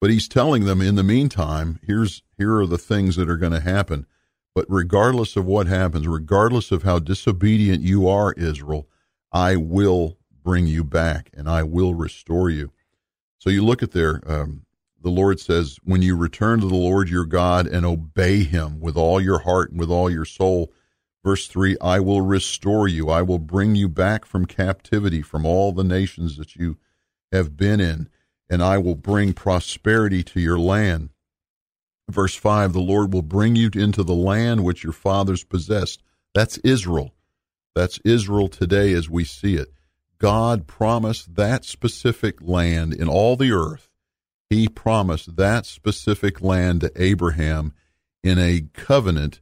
But 0.00 0.10
he's 0.10 0.26
telling 0.26 0.64
them 0.64 0.80
in 0.80 0.96
the 0.96 1.04
meantime, 1.04 1.78
here's 1.86 2.24
here 2.36 2.56
are 2.56 2.66
the 2.66 2.76
things 2.76 3.14
that 3.14 3.30
are 3.30 3.36
going 3.36 3.52
to 3.52 3.60
happen. 3.60 4.06
But 4.56 4.66
regardless 4.68 5.36
of 5.36 5.44
what 5.44 5.68
happens, 5.68 6.08
regardless 6.08 6.72
of 6.72 6.82
how 6.82 6.98
disobedient 6.98 7.82
you 7.84 8.08
are, 8.08 8.32
Israel, 8.32 8.88
I 9.30 9.54
will 9.54 10.18
bring 10.42 10.66
you 10.66 10.82
back 10.82 11.30
and 11.32 11.48
I 11.48 11.62
will 11.62 11.94
restore 11.94 12.50
you. 12.50 12.72
So 13.38 13.50
you 13.50 13.64
look 13.64 13.84
at 13.84 13.92
there, 13.92 14.20
um, 14.26 14.64
the 15.00 15.10
Lord 15.10 15.38
says, 15.38 15.78
when 15.84 16.02
you 16.02 16.16
return 16.16 16.60
to 16.60 16.66
the 16.66 16.74
Lord 16.74 17.08
your 17.08 17.24
God 17.24 17.66
and 17.66 17.86
obey 17.86 18.42
him 18.42 18.80
with 18.80 18.96
all 18.96 19.20
your 19.20 19.40
heart 19.40 19.70
and 19.70 19.78
with 19.78 19.90
all 19.90 20.10
your 20.10 20.24
soul, 20.24 20.72
verse 21.24 21.46
3 21.46 21.76
I 21.80 22.00
will 22.00 22.22
restore 22.22 22.88
you. 22.88 23.08
I 23.08 23.22
will 23.22 23.38
bring 23.38 23.74
you 23.74 23.88
back 23.88 24.24
from 24.24 24.46
captivity 24.46 25.22
from 25.22 25.46
all 25.46 25.72
the 25.72 25.84
nations 25.84 26.36
that 26.36 26.56
you 26.56 26.78
have 27.30 27.56
been 27.56 27.80
in, 27.80 28.08
and 28.50 28.62
I 28.62 28.78
will 28.78 28.96
bring 28.96 29.34
prosperity 29.34 30.22
to 30.24 30.40
your 30.40 30.58
land. 30.58 31.10
Verse 32.08 32.34
5 32.34 32.72
The 32.72 32.80
Lord 32.80 33.12
will 33.12 33.22
bring 33.22 33.54
you 33.54 33.70
into 33.74 34.02
the 34.02 34.14
land 34.14 34.64
which 34.64 34.82
your 34.82 34.92
fathers 34.92 35.44
possessed. 35.44 36.02
That's 36.34 36.58
Israel. 36.58 37.14
That's 37.74 38.00
Israel 38.04 38.48
today 38.48 38.92
as 38.94 39.08
we 39.08 39.24
see 39.24 39.54
it. 39.54 39.72
God 40.18 40.66
promised 40.66 41.36
that 41.36 41.64
specific 41.64 42.38
land 42.40 42.92
in 42.92 43.08
all 43.08 43.36
the 43.36 43.52
earth. 43.52 43.87
He 44.50 44.68
promised 44.68 45.36
that 45.36 45.66
specific 45.66 46.40
land 46.40 46.80
to 46.80 46.92
Abraham 46.96 47.74
in 48.22 48.38
a 48.38 48.62
covenant 48.72 49.40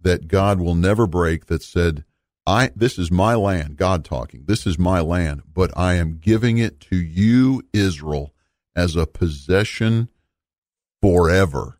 that 0.00 0.28
God 0.28 0.60
will 0.60 0.74
never 0.74 1.06
break 1.06 1.46
that 1.46 1.62
said, 1.62 2.04
I 2.46 2.70
this 2.74 2.98
is 2.98 3.10
my 3.10 3.34
land, 3.34 3.76
God 3.76 4.04
talking. 4.04 4.44
This 4.46 4.66
is 4.66 4.78
my 4.78 5.00
land, 5.00 5.42
but 5.52 5.76
I 5.76 5.94
am 5.94 6.18
giving 6.18 6.58
it 6.58 6.80
to 6.82 6.96
you 6.96 7.62
Israel 7.72 8.34
as 8.74 8.96
a 8.96 9.06
possession 9.06 10.08
forever. 11.02 11.78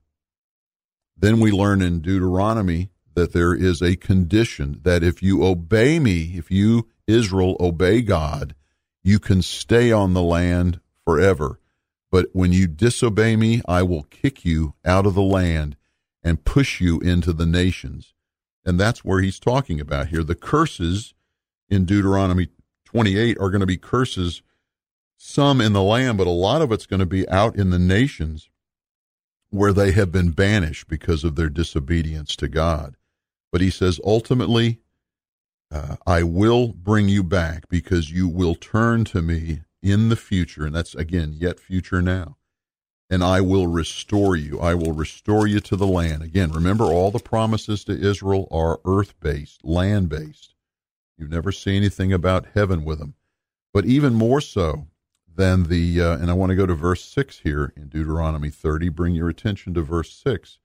Then 1.16 1.40
we 1.40 1.50
learn 1.50 1.82
in 1.82 2.00
Deuteronomy 2.00 2.90
that 3.14 3.32
there 3.32 3.54
is 3.54 3.82
a 3.82 3.96
condition 3.96 4.80
that 4.84 5.02
if 5.02 5.22
you 5.22 5.44
obey 5.44 5.98
me, 5.98 6.34
if 6.36 6.50
you 6.50 6.88
Israel 7.06 7.56
obey 7.58 8.02
God, 8.02 8.54
you 9.02 9.18
can 9.18 9.42
stay 9.42 9.90
on 9.90 10.14
the 10.14 10.22
land 10.22 10.80
forever. 11.04 11.58
But 12.10 12.28
when 12.32 12.52
you 12.52 12.66
disobey 12.66 13.36
me, 13.36 13.60
I 13.68 13.82
will 13.82 14.04
kick 14.04 14.44
you 14.44 14.74
out 14.84 15.06
of 15.06 15.14
the 15.14 15.22
land 15.22 15.76
and 16.22 16.44
push 16.44 16.80
you 16.80 17.00
into 17.00 17.32
the 17.32 17.46
nations. 17.46 18.14
And 18.64 18.78
that's 18.78 19.04
where 19.04 19.20
he's 19.20 19.38
talking 19.38 19.80
about 19.80 20.08
here. 20.08 20.22
The 20.22 20.34
curses 20.34 21.14
in 21.68 21.84
Deuteronomy 21.84 22.48
28 22.84 23.36
are 23.38 23.50
going 23.50 23.60
to 23.60 23.66
be 23.66 23.76
curses, 23.76 24.42
some 25.16 25.60
in 25.60 25.72
the 25.72 25.82
land, 25.82 26.18
but 26.18 26.26
a 26.26 26.30
lot 26.30 26.62
of 26.62 26.72
it's 26.72 26.86
going 26.86 27.00
to 27.00 27.06
be 27.06 27.28
out 27.28 27.56
in 27.56 27.70
the 27.70 27.78
nations 27.78 28.48
where 29.50 29.72
they 29.72 29.92
have 29.92 30.12
been 30.12 30.30
banished 30.30 30.88
because 30.88 31.24
of 31.24 31.34
their 31.34 31.48
disobedience 31.48 32.36
to 32.36 32.48
God. 32.48 32.96
But 33.50 33.60
he 33.60 33.70
says, 33.70 34.00
ultimately, 34.04 34.80
uh, 35.70 35.96
I 36.06 36.22
will 36.22 36.68
bring 36.68 37.08
you 37.08 37.22
back 37.22 37.68
because 37.68 38.10
you 38.10 38.28
will 38.28 38.54
turn 38.54 39.04
to 39.06 39.22
me 39.22 39.62
in 39.82 40.08
the 40.08 40.16
future. 40.16 40.64
And 40.64 40.74
that's, 40.74 40.94
again, 40.94 41.34
yet 41.36 41.60
future 41.60 42.02
now. 42.02 42.36
And 43.10 43.24
I 43.24 43.40
will 43.40 43.66
restore 43.66 44.36
you. 44.36 44.60
I 44.60 44.74
will 44.74 44.92
restore 44.92 45.46
you 45.46 45.60
to 45.60 45.76
the 45.76 45.86
land. 45.86 46.22
Again, 46.22 46.52
remember 46.52 46.84
all 46.84 47.10
the 47.10 47.18
promises 47.18 47.84
to 47.84 47.98
Israel 47.98 48.46
are 48.50 48.80
earth 48.84 49.18
based, 49.20 49.64
land 49.64 50.08
based. 50.10 50.54
You 51.16 51.26
never 51.26 51.50
see 51.50 51.76
anything 51.76 52.12
about 52.12 52.48
heaven 52.54 52.84
with 52.84 52.98
them. 52.98 53.14
But 53.72 53.86
even 53.86 54.14
more 54.14 54.40
so 54.40 54.88
than 55.34 55.64
the, 55.64 56.00
uh, 56.00 56.18
and 56.18 56.30
I 56.30 56.34
want 56.34 56.50
to 56.50 56.56
go 56.56 56.66
to 56.66 56.74
verse 56.74 57.04
6 57.04 57.40
here 57.40 57.72
in 57.76 57.88
Deuteronomy 57.88 58.50
30, 58.50 58.90
bring 58.90 59.14
your 59.14 59.28
attention 59.28 59.72
to 59.74 59.82
verse 59.82 60.12
6. 60.12 60.58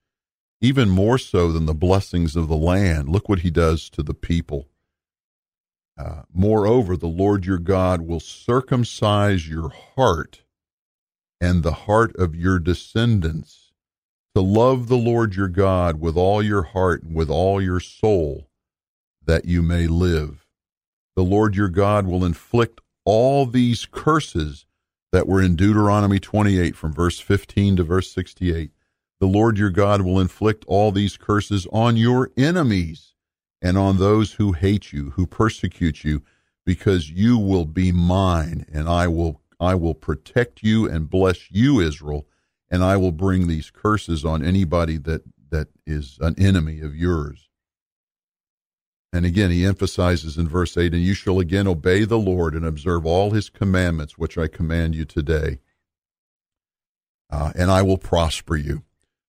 Even 0.60 0.90
more 0.90 1.18
so 1.18 1.50
than 1.50 1.66
the 1.66 1.74
blessings 1.74 2.36
of 2.36 2.48
the 2.48 2.56
land, 2.56 3.08
look 3.08 3.28
what 3.28 3.40
he 3.40 3.50
does 3.50 3.88
to 3.90 4.02
the 4.02 4.14
people 4.14 4.68
uh, 5.96 6.22
moreover, 6.32 6.96
the 6.96 7.06
Lord 7.06 7.46
your 7.46 7.58
God 7.58 8.02
will 8.02 8.20
circumcise 8.20 9.48
your 9.48 9.70
heart 9.96 10.42
and 11.40 11.62
the 11.62 11.72
heart 11.72 12.14
of 12.16 12.34
your 12.34 12.58
descendants 12.58 13.72
to 14.34 14.40
love 14.40 14.88
the 14.88 14.96
Lord 14.96 15.36
your 15.36 15.48
God 15.48 16.00
with 16.00 16.16
all 16.16 16.42
your 16.42 16.62
heart 16.62 17.04
and 17.04 17.14
with 17.14 17.30
all 17.30 17.62
your 17.62 17.78
soul, 17.78 18.48
that 19.24 19.44
you 19.44 19.62
may 19.62 19.86
live. 19.86 20.46
The 21.14 21.22
Lord 21.22 21.54
your 21.54 21.68
God 21.68 22.06
will 22.06 22.24
inflict 22.24 22.80
all 23.04 23.46
these 23.46 23.86
curses 23.86 24.66
that 25.12 25.28
were 25.28 25.40
in 25.40 25.54
Deuteronomy 25.54 26.18
28 26.18 26.74
from 26.74 26.92
verse 26.92 27.20
15 27.20 27.76
to 27.76 27.84
verse 27.84 28.10
68. 28.10 28.72
The 29.20 29.26
Lord 29.26 29.58
your 29.58 29.70
God 29.70 30.02
will 30.02 30.18
inflict 30.18 30.64
all 30.66 30.90
these 30.90 31.16
curses 31.16 31.68
on 31.72 31.96
your 31.96 32.32
enemies 32.36 33.13
and 33.64 33.78
on 33.78 33.96
those 33.96 34.34
who 34.34 34.52
hate 34.52 34.92
you, 34.92 35.10
who 35.12 35.26
persecute 35.26 36.04
you, 36.04 36.22
because 36.66 37.10
you 37.10 37.38
will 37.38 37.64
be 37.64 37.90
mine, 37.92 38.66
and 38.70 38.88
I 38.88 39.08
will 39.08 39.40
I 39.58 39.74
will 39.74 39.94
protect 39.94 40.62
you 40.62 40.86
and 40.86 41.08
bless 41.08 41.50
you, 41.50 41.80
Israel, 41.80 42.26
and 42.70 42.84
I 42.84 42.98
will 42.98 43.12
bring 43.12 43.46
these 43.46 43.70
curses 43.70 44.22
on 44.22 44.44
anybody 44.44 44.98
that 44.98 45.22
that 45.48 45.68
is 45.86 46.18
an 46.20 46.34
enemy 46.38 46.80
of 46.80 46.94
yours. 46.94 47.48
And 49.14 49.24
again, 49.24 49.50
he 49.50 49.64
emphasizes 49.64 50.36
in 50.36 50.46
verse 50.48 50.76
8, 50.76 50.92
and 50.92 51.02
you 51.02 51.14
shall 51.14 51.38
again 51.38 51.66
obey 51.66 52.04
the 52.04 52.18
Lord 52.18 52.54
and 52.54 52.66
observe 52.66 53.06
all 53.06 53.30
his 53.30 53.48
commandments, 53.48 54.18
which 54.18 54.36
I 54.36 54.46
command 54.46 54.94
you 54.94 55.06
today, 55.06 55.60
uh, 57.30 57.52
and 57.54 57.70
I 57.70 57.80
will 57.80 57.98
prosper 57.98 58.56
you. 58.56 58.82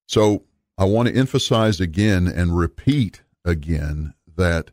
So 0.08 0.44
I 0.78 0.84
want 0.84 1.08
to 1.08 1.16
emphasize 1.16 1.80
again 1.80 2.28
and 2.28 2.58
repeat 2.58 3.22
again 3.46 4.14
that 4.36 4.72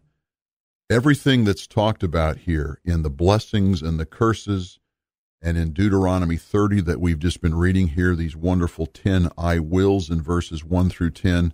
everything 0.90 1.44
that's 1.44 1.66
talked 1.66 2.02
about 2.02 2.38
here 2.38 2.80
in 2.84 3.02
the 3.02 3.10
blessings 3.10 3.82
and 3.82 3.98
the 3.98 4.06
curses 4.06 4.78
and 5.40 5.56
in 5.56 5.72
Deuteronomy 5.72 6.36
30 6.36 6.82
that 6.82 7.00
we've 7.00 7.18
just 7.18 7.40
been 7.40 7.54
reading 7.54 7.88
here, 7.88 8.14
these 8.14 8.36
wonderful 8.36 8.86
10 8.86 9.28
I 9.36 9.58
wills 9.58 10.08
in 10.08 10.22
verses 10.22 10.64
1 10.64 10.90
through 10.90 11.10
10, 11.10 11.52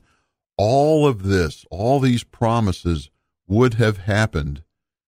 all 0.58 1.06
of 1.06 1.22
this, 1.22 1.64
all 1.70 2.00
these 2.00 2.24
promises 2.24 3.10
would 3.46 3.74
have 3.74 3.98
happened, 3.98 4.62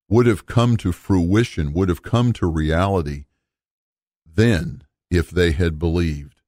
would 0.09 0.27
have 0.27 0.47
come 0.47 0.77
to 0.79 0.93
fruition, 0.93 1.73
would 1.73 1.89
have 1.89 2.03
come 2.03 2.33
to 2.33 2.47
reality 2.47 3.25
then 4.27 4.85
if 5.11 5.31
they 5.31 5.53
had 5.53 5.79
believed. 5.79 6.40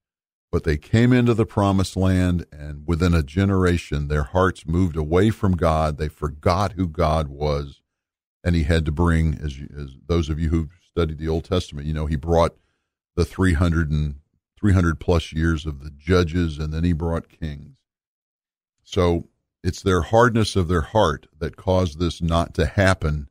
But 0.53 0.65
they 0.65 0.77
came 0.77 1.15
into 1.15 1.33
the 1.33 1.47
promised 1.47 1.97
land, 1.97 2.45
and 2.53 2.87
within 2.87 3.15
a 3.15 3.23
generation, 3.23 4.09
their 4.09 4.25
hearts 4.25 4.67
moved 4.67 4.97
away 4.97 5.31
from 5.31 5.57
God. 5.57 5.97
They 5.97 6.09
forgot 6.09 6.73
who 6.73 6.87
God 6.87 7.29
was. 7.29 7.81
And 8.45 8.55
he 8.55 8.65
had 8.65 8.85
to 8.85 8.93
bring, 8.93 9.39
as, 9.43 9.59
you, 9.59 9.69
as 9.77 9.97
those 10.07 10.29
of 10.29 10.39
you 10.39 10.51
who've 10.51 10.79
studied 10.87 11.19
the 11.19 11.29
Old 11.29 11.47
Testament, 11.47 11.87
you 11.87 11.95
know, 11.95 12.05
he 12.05 12.17
brought 12.17 12.55
the 13.17 13.25
300 13.25 13.91
and 13.91 14.17
300 14.61 15.01
plus 15.01 15.33
years 15.33 15.65
of 15.65 15.83
the 15.83 15.91
judges, 15.91 16.59
and 16.59 16.73
then 16.73 16.85
he 16.85 16.93
brought 16.93 17.31
kings. 17.31 17.77
So 18.85 19.29
it's 19.65 19.81
their 19.81 20.03
hardness 20.03 20.55
of 20.55 20.69
their 20.69 20.83
heart 20.83 21.29
that 21.39 21.57
caused 21.57 21.99
this 21.99 22.21
not 22.21 22.53
to 22.55 22.67
happen 22.67 23.29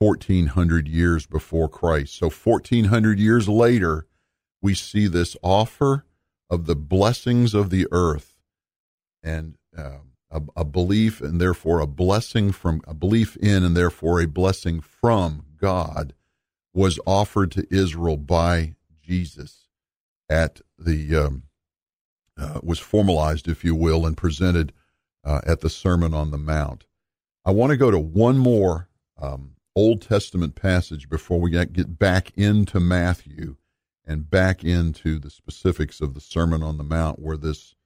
1400 0.00 0.88
years 0.88 1.26
before 1.26 1.68
Christ. 1.68 2.16
So 2.16 2.28
1400 2.28 3.20
years 3.20 3.48
later, 3.48 4.06
we 4.60 4.74
see 4.74 5.06
this 5.06 5.36
offer 5.42 6.06
of 6.50 6.66
the 6.66 6.76
blessings 6.76 7.54
of 7.54 7.70
the 7.70 7.86
earth. 7.90 8.36
And 9.22 9.56
uh, 9.76 9.98
a, 10.30 10.42
a 10.56 10.64
belief 10.64 11.20
and 11.20 11.40
therefore 11.40 11.80
a 11.80 11.86
blessing 11.86 12.52
from 12.52 12.82
a 12.86 12.94
belief 12.94 13.36
in 13.36 13.64
and 13.64 13.76
therefore 13.76 14.20
a 14.20 14.26
blessing 14.26 14.80
from 14.80 15.44
God 15.56 16.14
was 16.72 17.00
offered 17.06 17.50
to 17.52 17.66
Israel 17.70 18.16
by 18.16 18.74
Jesus 19.02 19.68
at 20.28 20.60
the 20.78 21.16
um, 21.16 21.42
uh, 22.38 22.60
was 22.62 22.78
formalized, 22.78 23.48
if 23.48 23.64
you 23.64 23.74
will, 23.74 24.06
and 24.06 24.16
presented 24.16 24.72
uh, 25.24 25.40
at 25.46 25.60
the 25.60 25.68
Sermon 25.68 26.14
on 26.14 26.30
the 26.30 26.38
Mount. 26.38 26.86
I 27.44 27.50
want 27.50 27.70
to 27.70 27.76
go 27.76 27.90
to 27.90 27.98
one 27.98 28.38
more 28.38 28.88
um, 29.20 29.56
Old 29.74 30.02
Testament 30.02 30.54
passage 30.54 31.08
before 31.08 31.40
we 31.40 31.50
get 31.50 31.98
back 31.98 32.32
into 32.36 32.80
Matthew 32.80 33.56
and 34.10 34.28
back 34.28 34.64
into 34.64 35.20
the 35.20 35.30
specifics 35.30 36.00
of 36.00 36.14
the 36.14 36.20
Sermon 36.20 36.64
on 36.64 36.78
the 36.78 36.82
Mount, 36.82 37.20
where 37.20 37.36
this 37.36 37.76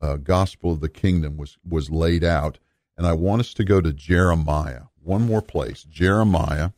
uh, 0.00 0.14
gospel 0.14 0.70
of 0.70 0.80
the 0.80 0.88
kingdom 0.88 1.36
was 1.36 1.58
was 1.68 1.90
laid 1.90 2.22
out. 2.22 2.58
And 2.96 3.04
I 3.04 3.14
want 3.14 3.40
us 3.40 3.52
to 3.54 3.64
go 3.64 3.80
to 3.80 3.92
Jeremiah. 3.92 4.82
One 5.02 5.22
more 5.22 5.42
place, 5.42 5.82
Jeremiah. 5.82 6.70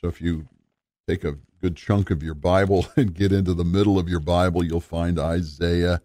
So 0.00 0.08
if 0.08 0.22
you 0.22 0.48
take 1.06 1.24
a 1.24 1.36
good 1.60 1.76
chunk 1.76 2.10
of 2.10 2.22
your 2.22 2.34
Bible 2.34 2.86
and 2.96 3.14
get 3.14 3.32
into 3.32 3.52
the 3.52 3.66
middle 3.66 3.98
of 3.98 4.08
your 4.08 4.20
Bible, 4.20 4.64
you'll 4.64 4.80
find 4.80 5.18
Isaiah. 5.18 6.00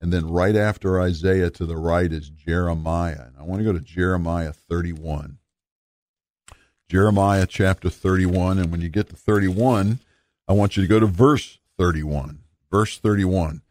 And 0.00 0.12
then 0.12 0.28
right 0.28 0.56
after 0.56 1.00
Isaiah 1.00 1.50
to 1.50 1.66
the 1.66 1.76
right 1.76 2.12
is 2.12 2.30
Jeremiah. 2.30 3.26
And 3.26 3.36
I 3.38 3.44
want 3.44 3.60
to 3.60 3.64
go 3.64 3.72
to 3.72 3.80
Jeremiah 3.80 4.52
31. 4.52 5.38
Jeremiah 6.88 7.46
chapter 7.46 7.88
31. 7.88 8.58
And 8.58 8.72
when 8.72 8.80
you 8.80 8.88
get 8.88 9.08
to 9.10 9.16
31, 9.16 10.00
I 10.46 10.52
want 10.52 10.76
you 10.76 10.82
to 10.82 10.88
go 10.88 11.00
to 11.00 11.06
verse 11.06 11.58
31. 11.78 12.40
Verse 12.70 12.98
31. 12.98 13.62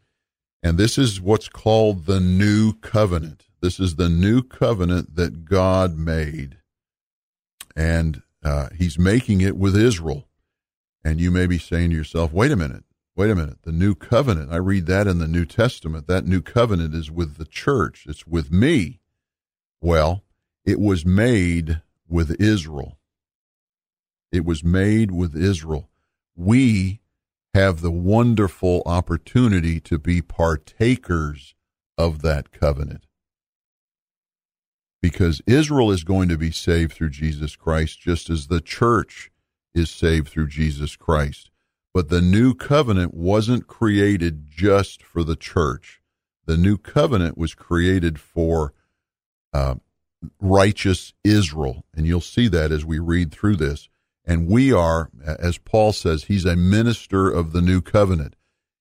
And 0.62 0.78
this 0.78 0.96
is 0.96 1.20
what's 1.20 1.48
called 1.48 2.06
the 2.06 2.20
new 2.20 2.72
covenant. 2.72 3.44
This 3.60 3.78
is 3.78 3.96
the 3.96 4.08
new 4.08 4.42
covenant 4.42 5.14
that 5.16 5.44
God 5.44 5.96
made. 5.96 6.58
And 7.76 8.22
uh, 8.42 8.68
he's 8.76 8.98
making 8.98 9.40
it 9.40 9.56
with 9.56 9.76
Israel. 9.76 10.26
And 11.04 11.20
you 11.20 11.30
may 11.30 11.46
be 11.46 11.58
saying 11.58 11.90
to 11.90 11.96
yourself, 11.96 12.32
wait 12.32 12.50
a 12.50 12.56
minute, 12.56 12.84
wait 13.14 13.30
a 13.30 13.34
minute. 13.34 13.62
The 13.62 13.72
new 13.72 13.94
covenant, 13.94 14.52
I 14.52 14.56
read 14.56 14.86
that 14.86 15.06
in 15.06 15.18
the 15.18 15.28
New 15.28 15.44
Testament. 15.44 16.06
That 16.06 16.26
new 16.26 16.40
covenant 16.40 16.94
is 16.94 17.10
with 17.10 17.36
the 17.36 17.44
church, 17.44 18.06
it's 18.08 18.26
with 18.26 18.50
me. 18.50 19.00
Well, 19.80 20.24
it 20.64 20.80
was 20.80 21.04
made 21.04 21.82
with 22.08 22.40
Israel. 22.40 22.96
It 24.32 24.44
was 24.44 24.64
made 24.64 25.10
with 25.10 25.36
Israel. 25.36 25.90
We 26.36 27.00
have 27.54 27.80
the 27.80 27.90
wonderful 27.90 28.82
opportunity 28.84 29.78
to 29.80 29.98
be 29.98 30.20
partakers 30.20 31.54
of 31.96 32.22
that 32.22 32.50
covenant. 32.50 33.06
Because 35.00 35.40
Israel 35.46 35.92
is 35.92 36.02
going 36.02 36.28
to 36.30 36.38
be 36.38 36.50
saved 36.50 36.92
through 36.92 37.10
Jesus 37.10 37.54
Christ, 37.56 38.00
just 38.00 38.28
as 38.28 38.48
the 38.48 38.60
church 38.60 39.30
is 39.74 39.90
saved 39.90 40.28
through 40.28 40.48
Jesus 40.48 40.96
Christ. 40.96 41.50
But 41.92 42.08
the 42.08 42.20
new 42.20 42.54
covenant 42.54 43.14
wasn't 43.14 43.68
created 43.68 44.48
just 44.48 45.02
for 45.02 45.22
the 45.22 45.36
church. 45.36 46.00
The 46.46 46.56
new 46.56 46.76
covenant 46.76 47.38
was 47.38 47.54
created 47.54 48.18
for 48.18 48.72
uh, 49.52 49.76
righteous 50.40 51.12
Israel. 51.22 51.84
And 51.94 52.06
you'll 52.06 52.20
see 52.20 52.48
that 52.48 52.72
as 52.72 52.84
we 52.84 52.98
read 52.98 53.30
through 53.30 53.56
this. 53.56 53.88
And 54.24 54.48
we 54.48 54.72
are, 54.72 55.10
as 55.24 55.58
Paul 55.58 55.92
says, 55.92 56.24
he's 56.24 56.44
a 56.44 56.56
minister 56.56 57.28
of 57.28 57.52
the 57.52 57.60
new 57.60 57.80
covenant. 57.80 58.36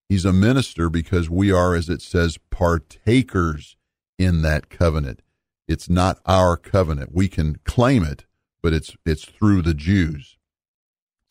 He's 0.08 0.26
a 0.26 0.34
minister 0.34 0.90
because 0.90 1.30
we 1.30 1.52
are, 1.52 1.76
as 1.76 1.90
it 1.90 2.02
says, 2.02 2.38
partakers 2.50 3.76
in 4.18 4.42
that 4.44 4.70
covenant. 4.70 5.22
It's 5.68 5.90
not 5.90 6.20
our 6.26 6.56
covenant. 6.56 7.14
We 7.14 7.28
can 7.28 7.60
claim 7.66 8.04
it, 8.04 8.26
but 8.62 8.74
it's 8.74 8.96
it's 9.06 9.26
through 9.26 9.62
the 9.62 9.74
Jews. 9.74 10.38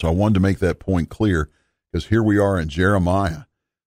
So 0.01 0.09
I 0.09 0.13
wanted 0.13 0.35
to 0.35 0.41
make 0.41 0.59
that 0.59 0.81
point 0.81 1.09
clear 1.09 1.51
because 1.91 2.07
here 2.07 2.23
we 2.23 2.39
are 2.39 2.59
in 2.59 2.69
Jeremiah. 2.69 3.43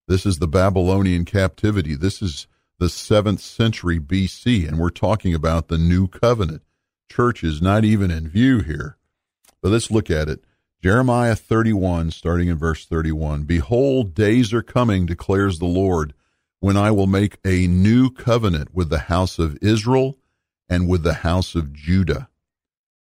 This 0.08 0.26
is 0.26 0.38
the 0.40 0.48
Babylonian 0.48 1.26
captivity. 1.26 1.96
This 1.96 2.22
is 2.22 2.48
the 2.80 2.90
seventh 2.90 3.42
century 3.42 4.00
BC, 4.00 4.68
and 4.68 4.78
we're 4.78 4.90
talking 4.90 5.34
about 5.34 5.68
the 5.68 5.78
new 5.78 6.08
covenant. 6.08 6.62
Church 7.12 7.44
is 7.44 7.62
not 7.62 7.84
even 7.84 8.12
in 8.12 8.30
view 8.30 8.60
here. 8.60 8.98
But 9.66 9.72
let's 9.72 9.90
look 9.90 10.12
at 10.12 10.30
it. 10.30 10.44
Jeremiah 10.84 11.36
31, 11.36 12.12
starting 12.12 12.50
in 12.50 12.56
verse 12.56 12.86
31. 12.86 13.46
Behold, 13.46 14.14
days 14.14 14.54
are 14.54 14.62
coming, 14.62 15.08
declares 15.08 15.58
the 15.58 15.66
Lord, 15.66 16.14
when 16.60 16.78
I 16.78 16.92
will 16.92 17.08
make 17.08 17.40
a 17.44 17.66
new 17.66 18.12
covenant 18.12 18.76
with 18.76 18.92
the 18.92 19.00
house 19.10 19.40
of 19.40 19.58
Israel 19.64 20.20
and 20.70 20.88
with 20.88 21.02
the 21.02 21.16
house 21.16 21.56
of 21.56 21.74
Judah. 21.74 22.30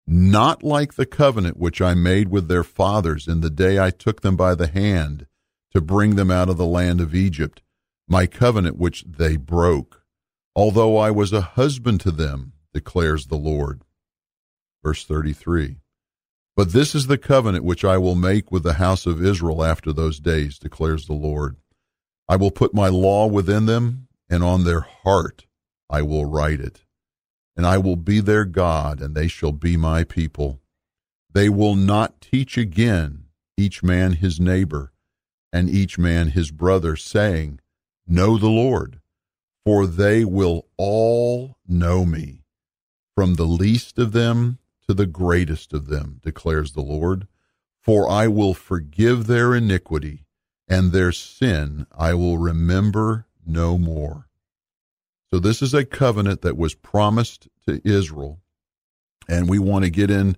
Not 0.07 0.63
like 0.63 0.95
the 0.95 1.05
covenant 1.05 1.57
which 1.57 1.83
I 1.83 1.93
made 1.93 2.29
with 2.29 2.47
their 2.47 2.63
fathers 2.63 3.27
in 3.27 3.41
the 3.41 3.51
day 3.51 3.77
I 3.77 3.91
took 3.91 4.21
them 4.21 4.35
by 4.35 4.55
the 4.55 4.65
hand 4.65 5.27
to 5.71 5.81
bring 5.81 6.15
them 6.15 6.31
out 6.31 6.49
of 6.49 6.57
the 6.57 6.65
land 6.65 6.99
of 6.99 7.13
Egypt, 7.13 7.61
my 8.07 8.25
covenant 8.25 8.75
which 8.75 9.05
they 9.07 9.37
broke, 9.37 10.01
although 10.55 10.97
I 10.97 11.11
was 11.11 11.31
a 11.31 11.41
husband 11.41 12.01
to 12.01 12.11
them, 12.11 12.53
declares 12.73 13.27
the 13.27 13.37
Lord. 13.37 13.83
Verse 14.83 15.05
33. 15.05 15.77
But 16.55 16.71
this 16.71 16.95
is 16.95 17.07
the 17.07 17.17
covenant 17.17 17.65
which 17.65 17.83
I 17.83 17.97
will 17.97 18.15
make 18.15 18.51
with 18.51 18.63
the 18.63 18.75
house 18.75 19.05
of 19.05 19.23
Israel 19.23 19.63
after 19.63 19.91
those 19.91 20.19
days, 20.19 20.57
declares 20.57 21.05
the 21.05 21.13
Lord. 21.13 21.57
I 22.29 22.37
will 22.37 22.51
put 22.51 22.73
my 22.73 22.87
law 22.87 23.27
within 23.27 23.65
them, 23.65 24.07
and 24.29 24.43
on 24.43 24.63
their 24.63 24.81
heart 24.81 25.45
I 25.89 26.01
will 26.01 26.25
write 26.25 26.61
it. 26.61 26.85
And 27.57 27.65
I 27.65 27.77
will 27.77 27.97
be 27.97 28.21
their 28.21 28.45
God, 28.45 29.01
and 29.01 29.15
they 29.15 29.27
shall 29.27 29.51
be 29.51 29.75
my 29.75 30.03
people. 30.05 30.61
They 31.33 31.49
will 31.49 31.75
not 31.75 32.21
teach 32.21 32.57
again 32.57 33.25
each 33.57 33.83
man 33.83 34.13
his 34.13 34.39
neighbor, 34.39 34.93
and 35.51 35.69
each 35.69 35.97
man 35.97 36.29
his 36.29 36.51
brother, 36.51 36.95
saying, 36.95 37.59
Know 38.07 38.37
the 38.37 38.49
Lord, 38.49 39.01
for 39.65 39.85
they 39.85 40.23
will 40.23 40.67
all 40.77 41.57
know 41.67 42.05
me, 42.05 42.43
from 43.13 43.35
the 43.35 43.45
least 43.45 43.99
of 43.99 44.13
them 44.13 44.59
to 44.87 44.93
the 44.93 45.05
greatest 45.05 45.73
of 45.73 45.87
them, 45.87 46.19
declares 46.23 46.73
the 46.73 46.81
Lord. 46.81 47.27
For 47.81 48.09
I 48.09 48.27
will 48.27 48.53
forgive 48.53 49.27
their 49.27 49.53
iniquity, 49.53 50.25
and 50.67 50.91
their 50.91 51.11
sin 51.11 51.85
I 51.95 52.13
will 52.13 52.37
remember 52.37 53.27
no 53.45 53.77
more. 53.77 54.27
So, 55.31 55.39
this 55.39 55.61
is 55.61 55.73
a 55.73 55.85
covenant 55.85 56.41
that 56.41 56.57
was 56.57 56.73
promised 56.73 57.47
to 57.67 57.81
Israel, 57.83 58.39
and 59.27 59.49
we 59.49 59.59
want 59.59 59.85
to 59.85 59.91
get 59.91 60.09
in 60.09 60.37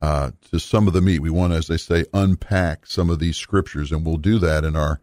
uh, 0.00 0.32
to 0.50 0.58
some 0.58 0.86
of 0.86 0.94
the 0.94 1.00
meat. 1.00 1.20
We 1.20 1.30
want 1.30 1.52
to, 1.52 1.58
as 1.58 1.66
they 1.66 1.76
say, 1.76 2.06
unpack 2.12 2.86
some 2.86 3.10
of 3.10 3.18
these 3.18 3.36
scriptures, 3.36 3.92
and 3.92 4.04
we'll 4.04 4.16
do 4.16 4.38
that 4.38 4.64
in 4.64 4.76
our 4.76 5.00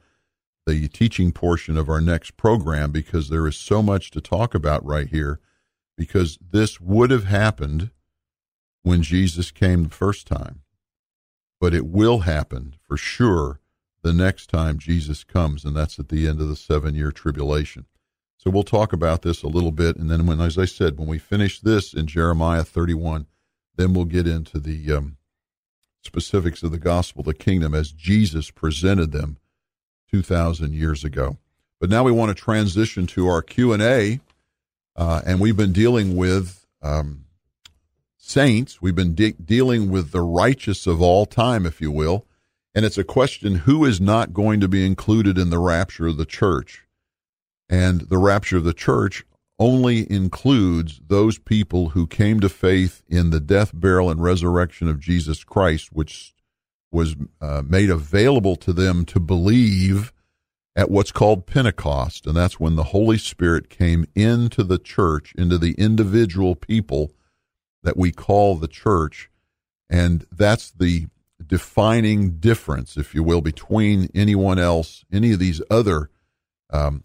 the 0.66 0.90
teaching 0.90 1.32
portion 1.32 1.78
of 1.78 1.88
our 1.88 2.02
next 2.02 2.36
program 2.36 2.92
because 2.92 3.30
there 3.30 3.48
is 3.48 3.56
so 3.56 3.82
much 3.82 4.12
to 4.12 4.20
talk 4.20 4.54
about 4.54 4.86
right 4.86 5.08
here. 5.08 5.40
Because 5.98 6.38
this 6.52 6.80
would 6.80 7.10
have 7.10 7.24
happened 7.24 7.90
when 8.88 9.04
Jesus 9.04 9.52
came 9.52 9.84
the 9.84 9.90
first 9.90 10.26
time. 10.26 10.62
But 11.60 11.74
it 11.74 11.86
will 11.86 12.20
happen 12.20 12.76
for 12.88 12.98
sure 12.98 13.60
the 14.02 14.14
next 14.14 14.50
time 14.50 14.80
Jesus 14.80 15.24
comes, 15.24 15.66
and 15.66 15.76
that's 15.76 16.00
at 16.00 16.10
the 16.10 16.28
end 16.28 16.40
of 16.40 16.48
the 16.48 16.56
seven 16.56 16.96
year 16.96 17.12
tribulation. 17.12 17.86
So 18.38 18.52
we'll 18.52 18.64
talk 18.64 18.94
about 18.94 19.24
this 19.24 19.44
a 19.44 19.48
little 19.48 19.72
bit. 19.72 19.98
And 19.98 20.10
then, 20.10 20.26
when, 20.26 20.40
as 20.40 20.58
I 20.58 20.66
said, 20.66 20.98
when 20.98 21.08
we 21.08 21.18
finish 21.18 21.60
this 21.60 21.94
in 21.94 22.08
Jeremiah 22.08 22.64
31, 22.64 23.26
then 23.76 23.94
we'll 23.94 24.06
get 24.06 24.28
into 24.28 24.60
the 24.60 24.92
um, 24.94 25.18
specifics 26.04 26.64
of 26.64 26.72
the 26.72 26.78
gospel, 26.78 27.24
the 27.24 27.34
kingdom, 27.34 27.74
as 27.74 27.92
Jesus 27.92 28.52
presented 28.52 29.12
them 29.12 29.38
2,000 30.12 30.74
years 30.74 31.04
ago. 31.04 31.38
But 31.80 31.90
now 31.90 32.04
we 32.04 32.12
want 32.12 32.36
to 32.36 32.42
transition 32.44 33.08
to 33.08 33.28
our 33.28 33.42
Q&A, 33.42 34.20
uh, 34.96 35.22
and 35.26 35.40
we've 35.40 35.58
been 35.58 35.74
dealing 35.74 36.16
with 36.16 36.66
um, 36.82 37.26
saints. 38.28 38.82
We've 38.82 38.96
been 38.96 39.16
de- 39.16 39.34
dealing 39.34 39.90
with 39.90 40.12
the 40.12 40.22
righteous 40.22 40.86
of 40.86 41.02
all 41.02 41.26
time, 41.26 41.66
if 41.66 41.82
you 41.82 41.92
will. 41.92 42.26
And 42.76 42.86
it's 42.86 42.98
a 42.98 43.04
question 43.04 43.56
who 43.60 43.86
is 43.86 44.00
not 44.00 44.34
going 44.34 44.60
to 44.60 44.68
be 44.68 44.86
included 44.86 45.38
in 45.38 45.50
the 45.50 45.60
rapture 45.60 46.08
of 46.08 46.18
the 46.18 46.26
church? 46.26 46.84
And 47.70 48.02
the 48.02 48.18
rapture 48.18 48.58
of 48.58 48.64
the 48.64 48.74
church 48.74 49.26
only 49.60 50.10
includes 50.12 51.02
those 51.08 51.40
people 51.40 51.90
who 51.90 52.06
came 52.06 52.40
to 52.40 52.50
faith 52.50 53.02
in 53.08 53.32
the 53.32 53.40
death, 53.40 53.72
burial, 53.74 54.10
and 54.10 54.22
resurrection 54.22 54.88
of 54.88 55.00
Jesus 55.00 55.44
Christ, 55.44 55.90
which 55.92 56.36
was 56.92 57.16
uh, 57.42 57.64
made 57.66 57.90
available 57.90 58.56
to 58.58 58.72
them 58.72 59.06
to 59.06 59.20
believe 59.20 60.14
at 60.76 60.92
what's 60.92 61.12
called 61.12 61.48
Pentecost. 61.48 62.28
And 62.28 62.36
that's 62.36 62.60
when 62.60 62.76
the 62.76 62.84
Holy 62.84 63.18
Spirit 63.18 63.70
came 63.70 64.06
into 64.14 64.64
the 64.64 64.78
church, 64.78 65.34
into 65.36 65.58
the 65.58 65.74
individual 65.74 66.56
people 66.56 67.12
that 67.88 67.96
we 67.96 68.12
call 68.12 68.58
the 68.58 68.68
church. 68.68 69.30
And 69.90 70.26
that's 70.30 70.72
the 70.72 71.08
defining 71.46 72.32
difference, 72.32 72.98
if 72.98 73.16
you 73.16 73.24
will, 73.24 73.40
between 73.40 74.10
anyone 74.14 74.60
else, 74.60 75.06
any 75.10 75.32
of 75.32 75.40
these 75.40 75.62
other 75.72 76.10
um, 76.70 77.02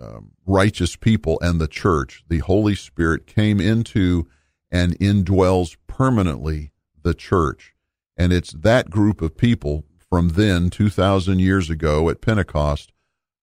um, 0.00 0.30
righteous 0.46 0.96
people 0.96 1.38
and 1.42 1.60
the 1.60 1.68
church, 1.68 2.24
the 2.28 2.38
Holy 2.38 2.74
Spirit 2.74 3.26
came 3.26 3.60
into 3.60 4.26
and 4.70 4.98
indwells 4.98 5.76
permanently 5.86 6.72
the 7.02 7.12
church. 7.12 7.74
And 8.16 8.32
it's 8.32 8.52
that 8.52 8.88
group 8.88 9.20
of 9.20 9.36
people 9.36 9.84
from 10.08 10.30
then, 10.30 10.70
2,000 10.70 11.40
years 11.40 11.68
ago 11.68 12.08
at 12.08 12.22
Pentecost, 12.22 12.90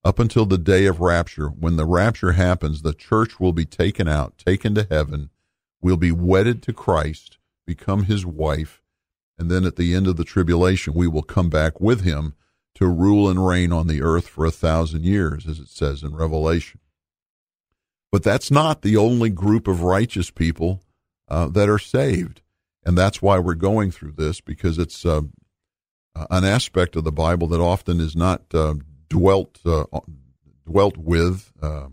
up 0.04 0.18
until 0.18 0.48
the 0.48 0.58
day 0.58 0.88
of 0.88 1.00
rapture. 1.00 1.50
When 1.50 1.76
the 1.76 1.86
rapture 1.86 2.32
happens, 2.32 2.82
the 2.82 2.96
church 2.96 3.40
will 3.40 3.54
be 3.54 3.66
taken 3.66 4.08
out, 4.08 4.40
taken 4.40 4.74
to 4.74 4.88
heaven. 4.90 5.30
We'll 5.82 5.98
be 5.98 6.12
wedded 6.12 6.62
to 6.64 6.74
Christ, 6.74 7.38
become 7.66 8.04
his 8.04 8.26
wife. 8.26 8.82
And 9.38 9.50
then 9.50 9.64
at 9.66 9.78
the 9.78 9.96
end 9.96 10.08
of 10.08 10.18
the 10.18 10.26
tribulation, 10.26 10.94
we 10.94 11.08
will 11.08 11.24
come 11.24 11.50
back 11.50 11.80
with 11.80 12.02
him 12.02 12.36
to 12.76 12.88
rule 12.88 13.30
and 13.30 13.46
reign 13.46 13.72
on 13.72 13.88
the 13.88 14.02
earth 14.02 14.28
for 14.28 14.46
a 14.46 14.52
thousand 14.52 15.06
years, 15.06 15.48
as 15.48 15.60
it 15.60 15.70
says 15.70 16.04
in 16.04 16.16
Revelation. 16.16 16.80
But 18.12 18.24
that's 18.24 18.52
not 18.52 18.82
the 18.82 18.98
only 18.98 19.30
group 19.30 19.68
of 19.68 19.82
righteous 19.82 20.32
people 20.32 20.82
uh, 21.28 21.48
that 21.50 21.70
are 21.70 21.80
saved. 21.80 22.42
And 22.84 22.98
that's 22.98 23.22
why 23.22 23.40
we're 23.40 23.54
going 23.54 23.92
through 23.92 24.14
this, 24.14 24.42
because 24.42 24.78
it's 24.78 25.06
uh, 25.06 25.22
an 26.30 26.44
aspect 26.44 26.96
of 26.96 27.04
the 27.04 27.12
Bible 27.12 27.48
that 27.48 27.62
often 27.62 28.00
is 28.00 28.16
not 28.16 28.44
uh, 28.54 28.76
dwelt, 29.10 29.60
uh, 29.66 29.86
dwelt 30.66 30.98
with, 30.98 31.52
uh, 31.62 31.88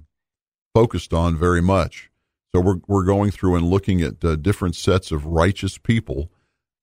focused 0.74 1.12
on 1.12 1.36
very 1.36 1.60
much. 1.60 2.10
So 2.56 2.60
we're, 2.62 2.80
we're 2.86 3.04
going 3.04 3.32
through 3.32 3.56
and 3.56 3.68
looking 3.68 4.00
at 4.00 4.24
uh, 4.24 4.34
different 4.36 4.76
sets 4.76 5.12
of 5.12 5.26
righteous 5.26 5.76
people 5.76 6.30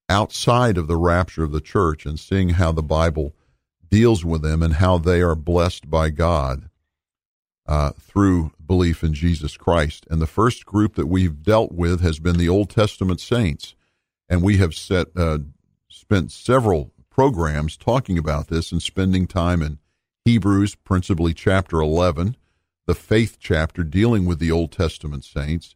outside 0.07 0.77
of 0.77 0.85
the 0.85 0.97
rapture 0.97 1.41
of 1.41 1.51
the 1.51 1.61
church 1.61 2.05
and 2.05 2.19
seeing 2.19 2.49
how 2.49 2.71
the 2.71 2.83
Bible 2.83 3.33
deals 3.89 4.23
with 4.23 4.43
them 4.43 4.61
and 4.61 4.75
how 4.75 4.99
they 4.99 5.19
are 5.19 5.33
blessed 5.33 5.89
by 5.89 6.11
God 6.11 6.69
uh, 7.65 7.93
through 7.99 8.51
belief 8.63 9.03
in 9.03 9.15
Jesus 9.15 9.57
Christ. 9.57 10.05
And 10.11 10.21
the 10.21 10.27
first 10.27 10.63
group 10.63 10.93
that 10.93 11.07
we've 11.07 11.41
dealt 11.41 11.71
with 11.71 12.01
has 12.01 12.19
been 12.19 12.37
the 12.37 12.49
Old 12.49 12.69
Testament 12.69 13.19
saints, 13.19 13.73
and 14.29 14.43
we 14.43 14.57
have 14.57 14.75
set 14.75 15.07
uh, 15.15 15.39
spent 15.89 16.31
several 16.31 16.91
programs 17.09 17.77
talking 17.77 18.19
about 18.19 18.49
this 18.49 18.71
and 18.71 18.79
spending 18.79 19.25
time 19.25 19.63
in 19.63 19.79
Hebrews, 20.23 20.75
principally 20.75 21.33
chapter 21.33 21.81
11, 21.81 22.37
the 22.85 22.95
faith 22.95 23.37
chapter 23.39 23.83
dealing 23.83 24.25
with 24.25 24.39
the 24.39 24.51
Old 24.51 24.71
Testament 24.71 25.23
saints, 25.23 25.75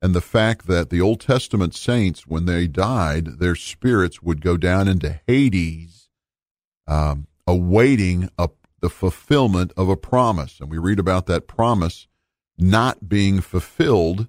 and 0.00 0.14
the 0.14 0.20
fact 0.20 0.66
that 0.66 0.90
the 0.90 1.00
Old 1.00 1.20
Testament 1.20 1.74
saints, 1.74 2.26
when 2.26 2.46
they 2.46 2.66
died, 2.66 3.38
their 3.38 3.56
spirits 3.56 4.22
would 4.22 4.40
go 4.40 4.56
down 4.56 4.86
into 4.86 5.20
Hades, 5.26 6.08
um, 6.86 7.26
awaiting 7.46 8.30
a, 8.38 8.48
the 8.80 8.90
fulfillment 8.90 9.72
of 9.76 9.88
a 9.88 9.96
promise. 9.96 10.60
And 10.60 10.70
we 10.70 10.78
read 10.78 10.98
about 10.98 11.26
that 11.26 11.48
promise 11.48 12.06
not 12.56 13.08
being 13.08 13.40
fulfilled 13.40 14.28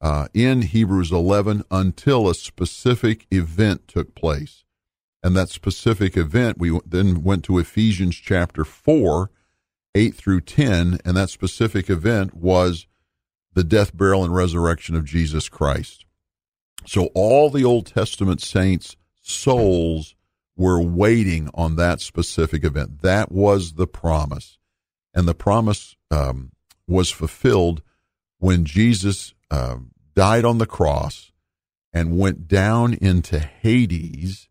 uh, 0.00 0.28
in 0.34 0.62
Hebrews 0.62 1.10
11 1.10 1.64
until 1.70 2.28
a 2.28 2.34
specific 2.34 3.26
event 3.30 3.88
took 3.88 4.14
place. 4.14 4.64
And 5.22 5.36
that 5.36 5.48
specific 5.48 6.16
event, 6.16 6.58
we 6.58 6.78
then 6.84 7.22
went 7.22 7.44
to 7.44 7.58
Ephesians 7.58 8.14
chapter 8.16 8.64
4, 8.64 9.30
8 9.96 10.14
through 10.14 10.42
10, 10.42 10.98
and 11.04 11.16
that 11.16 11.30
specific 11.30 11.88
event 11.88 12.34
was 12.34 12.86
the 13.54 13.64
death, 13.64 13.96
burial, 13.96 14.24
and 14.24 14.34
resurrection 14.34 14.94
of 14.94 15.06
Jesus 15.06 15.48
Christ. 15.48 16.04
So 16.84 17.06
all 17.14 17.48
the 17.48 17.64
Old 17.64 17.86
Testament 17.86 18.42
saints' 18.42 18.96
souls 19.22 20.14
were 20.54 20.82
waiting 20.82 21.48
on 21.54 21.76
that 21.76 22.02
specific 22.02 22.62
event. 22.62 23.00
That 23.00 23.32
was 23.32 23.72
the 23.72 23.86
promise. 23.86 24.58
And 25.14 25.26
the 25.26 25.34
promise 25.34 25.96
um, 26.10 26.52
was 26.86 27.10
fulfilled 27.10 27.82
when 28.38 28.66
Jesus 28.66 29.32
uh, 29.50 29.78
died 30.14 30.44
on 30.44 30.58
the 30.58 30.66
cross 30.66 31.32
and 31.90 32.18
went 32.18 32.46
down 32.46 32.92
into 32.92 33.38
Hades 33.38 34.48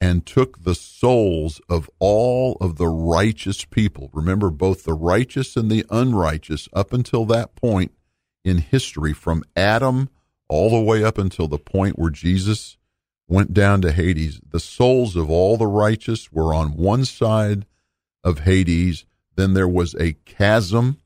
and 0.00 0.24
took 0.24 0.64
the 0.64 0.74
souls 0.74 1.60
of 1.68 1.90
all 1.98 2.56
of 2.60 2.76
the 2.76 2.88
righteous 2.88 3.64
people. 3.64 4.10
Remember, 4.12 4.50
both 4.50 4.84
the 4.84 4.94
righteous 4.94 5.56
and 5.56 5.70
the 5.70 5.84
unrighteous, 5.90 6.68
up 6.72 6.92
until 6.92 7.26
that 7.26 7.54
point 7.54 7.92
in 8.44 8.58
history, 8.58 9.12
from 9.12 9.44
Adam 9.54 10.08
all 10.48 10.70
the 10.70 10.80
way 10.80 11.04
up 11.04 11.18
until 11.18 11.46
the 11.46 11.58
point 11.58 11.98
where 11.98 12.10
Jesus 12.10 12.76
went 13.28 13.54
down 13.54 13.80
to 13.82 13.92
Hades. 13.92 14.40
The 14.50 14.58
souls 14.58 15.14
of 15.16 15.30
all 15.30 15.56
the 15.56 15.66
righteous 15.66 16.32
were 16.32 16.52
on 16.52 16.76
one 16.76 17.04
side 17.04 17.66
of 18.24 18.40
Hades. 18.40 19.04
Then 19.36 19.54
there 19.54 19.68
was 19.68 19.94
a 19.94 20.14
chasm, 20.24 20.98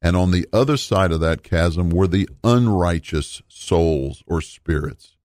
and 0.00 0.16
on 0.16 0.30
the 0.30 0.46
other 0.52 0.76
side 0.76 1.10
of 1.10 1.20
that 1.20 1.42
chasm 1.42 1.90
were 1.90 2.06
the 2.06 2.28
unrighteous 2.44 3.42
souls 3.48 4.22
or 4.26 4.40
spirits. 4.40 5.16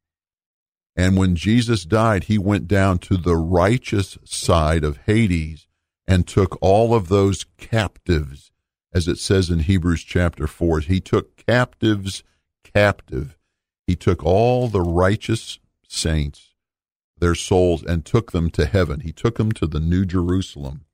And 0.98 1.16
when 1.16 1.36
Jesus 1.36 1.86
died, 1.86 2.24
he 2.24 2.40
went 2.40 2.68
down 2.68 2.98
to 3.00 3.18
the 3.18 3.38
righteous 3.38 4.18
side 4.26 4.84
of 4.84 4.98
Hades 5.06 5.68
and 6.08 6.28
took 6.28 6.58
all 6.60 6.96
of 6.96 7.08
those 7.08 7.46
captives, 7.58 8.52
as 8.92 9.08
it 9.08 9.20
says 9.20 9.52
in 9.52 9.60
Hebrews 9.60 10.04
chapter 10.04 10.48
4. 10.48 10.80
He 10.82 11.00
took 11.00 11.38
captives 11.46 12.24
captive. 12.64 13.38
He 13.86 13.96
took 13.96 14.24
all 14.24 14.68
the 14.68 14.82
righteous 14.82 15.60
saints, 15.88 16.56
their 17.20 17.36
souls, 17.36 17.84
and 17.84 18.04
took 18.04 18.32
them 18.32 18.50
to 18.52 18.66
heaven. 18.66 19.02
He 19.02 19.12
took 19.12 19.38
them 19.38 19.52
to 19.54 19.68
the 19.68 19.80
New 19.80 20.04
Jerusalem. 20.04 20.86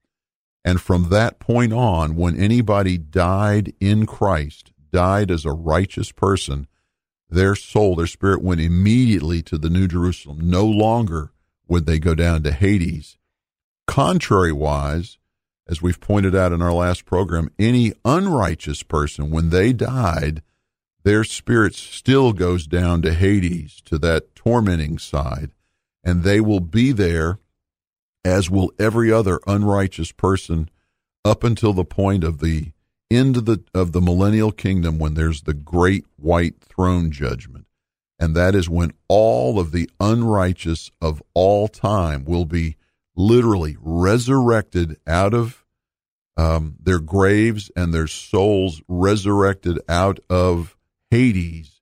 And 0.66 0.82
from 0.82 1.10
that 1.10 1.40
point 1.40 1.72
on, 1.72 2.18
when 2.18 2.38
anybody 2.38 2.98
died 2.98 3.74
in 3.80 4.06
Christ, 4.06 4.72
died 4.92 5.32
as 5.32 5.46
a 5.46 5.52
righteous 5.52 6.12
person, 6.12 6.68
their 7.30 7.56
soul, 7.56 7.96
their 7.96 8.08
spirit 8.08 8.44
went 8.44 8.62
immediately 8.62 9.42
to 9.44 9.58
the 9.58 9.70
New 9.70 9.88
Jerusalem. 9.88 10.40
No 10.42 10.66
longer 10.66 11.32
would 11.68 11.86
they 11.86 12.00
go 12.00 12.14
down 12.14 12.44
to 12.44 12.52
Hades. 12.52 13.18
Contrary-wise, 13.88 15.18
as 15.68 15.82
we've 15.82 16.00
pointed 16.00 16.36
out 16.36 16.52
in 16.52 16.62
our 16.62 16.74
last 16.74 17.06
program, 17.06 17.50
any 17.58 17.94
unrighteous 18.04 18.84
person, 18.84 19.32
when 19.32 19.50
they 19.50 19.72
died, 19.74 20.42
their 21.04 21.24
spirit 21.24 21.74
still 21.74 22.34
goes 22.34 22.68
down 22.68 23.02
to 23.02 23.14
Hades, 23.14 23.82
to 23.86 23.98
that 24.00 24.36
tormenting 24.36 24.98
side, 24.98 25.52
and 26.04 26.24
they 26.24 26.40
will 26.42 26.60
be 26.60 26.92
there, 26.92 27.40
as 28.26 28.50
will 28.50 28.72
every 28.78 29.12
other 29.12 29.40
unrighteous 29.48 30.12
person, 30.12 30.70
up 31.26 31.44
until 31.44 31.72
the 31.72 31.86
point 31.86 32.24
of 32.26 32.40
the 32.40 32.73
end 33.16 33.38
of 33.38 33.46
the 33.46 33.64
of 33.74 33.92
the 33.92 34.02
millennial 34.02 34.52
kingdom 34.52 35.00
when 35.00 35.14
there's 35.14 35.42
the 35.42 35.54
great 35.54 36.06
white 36.16 36.60
throne 36.62 37.12
judgment. 37.12 37.66
And 38.20 38.36
that 38.36 38.56
is 38.56 38.70
when 38.70 38.94
all 39.08 39.60
of 39.60 39.72
the 39.72 39.90
unrighteous 40.00 40.92
of 41.02 41.22
all 41.34 41.68
time 41.68 42.24
will 42.26 42.46
be 42.46 42.78
literally 43.16 43.78
resurrected 43.80 44.98
out 45.06 45.34
of 45.34 45.66
um, 46.38 46.76
their 46.80 47.00
graves 47.00 47.70
and 47.76 47.94
their 47.94 48.08
souls 48.08 48.82
resurrected 48.88 49.80
out 49.88 50.20
of 50.30 50.78
Hades, 51.12 51.82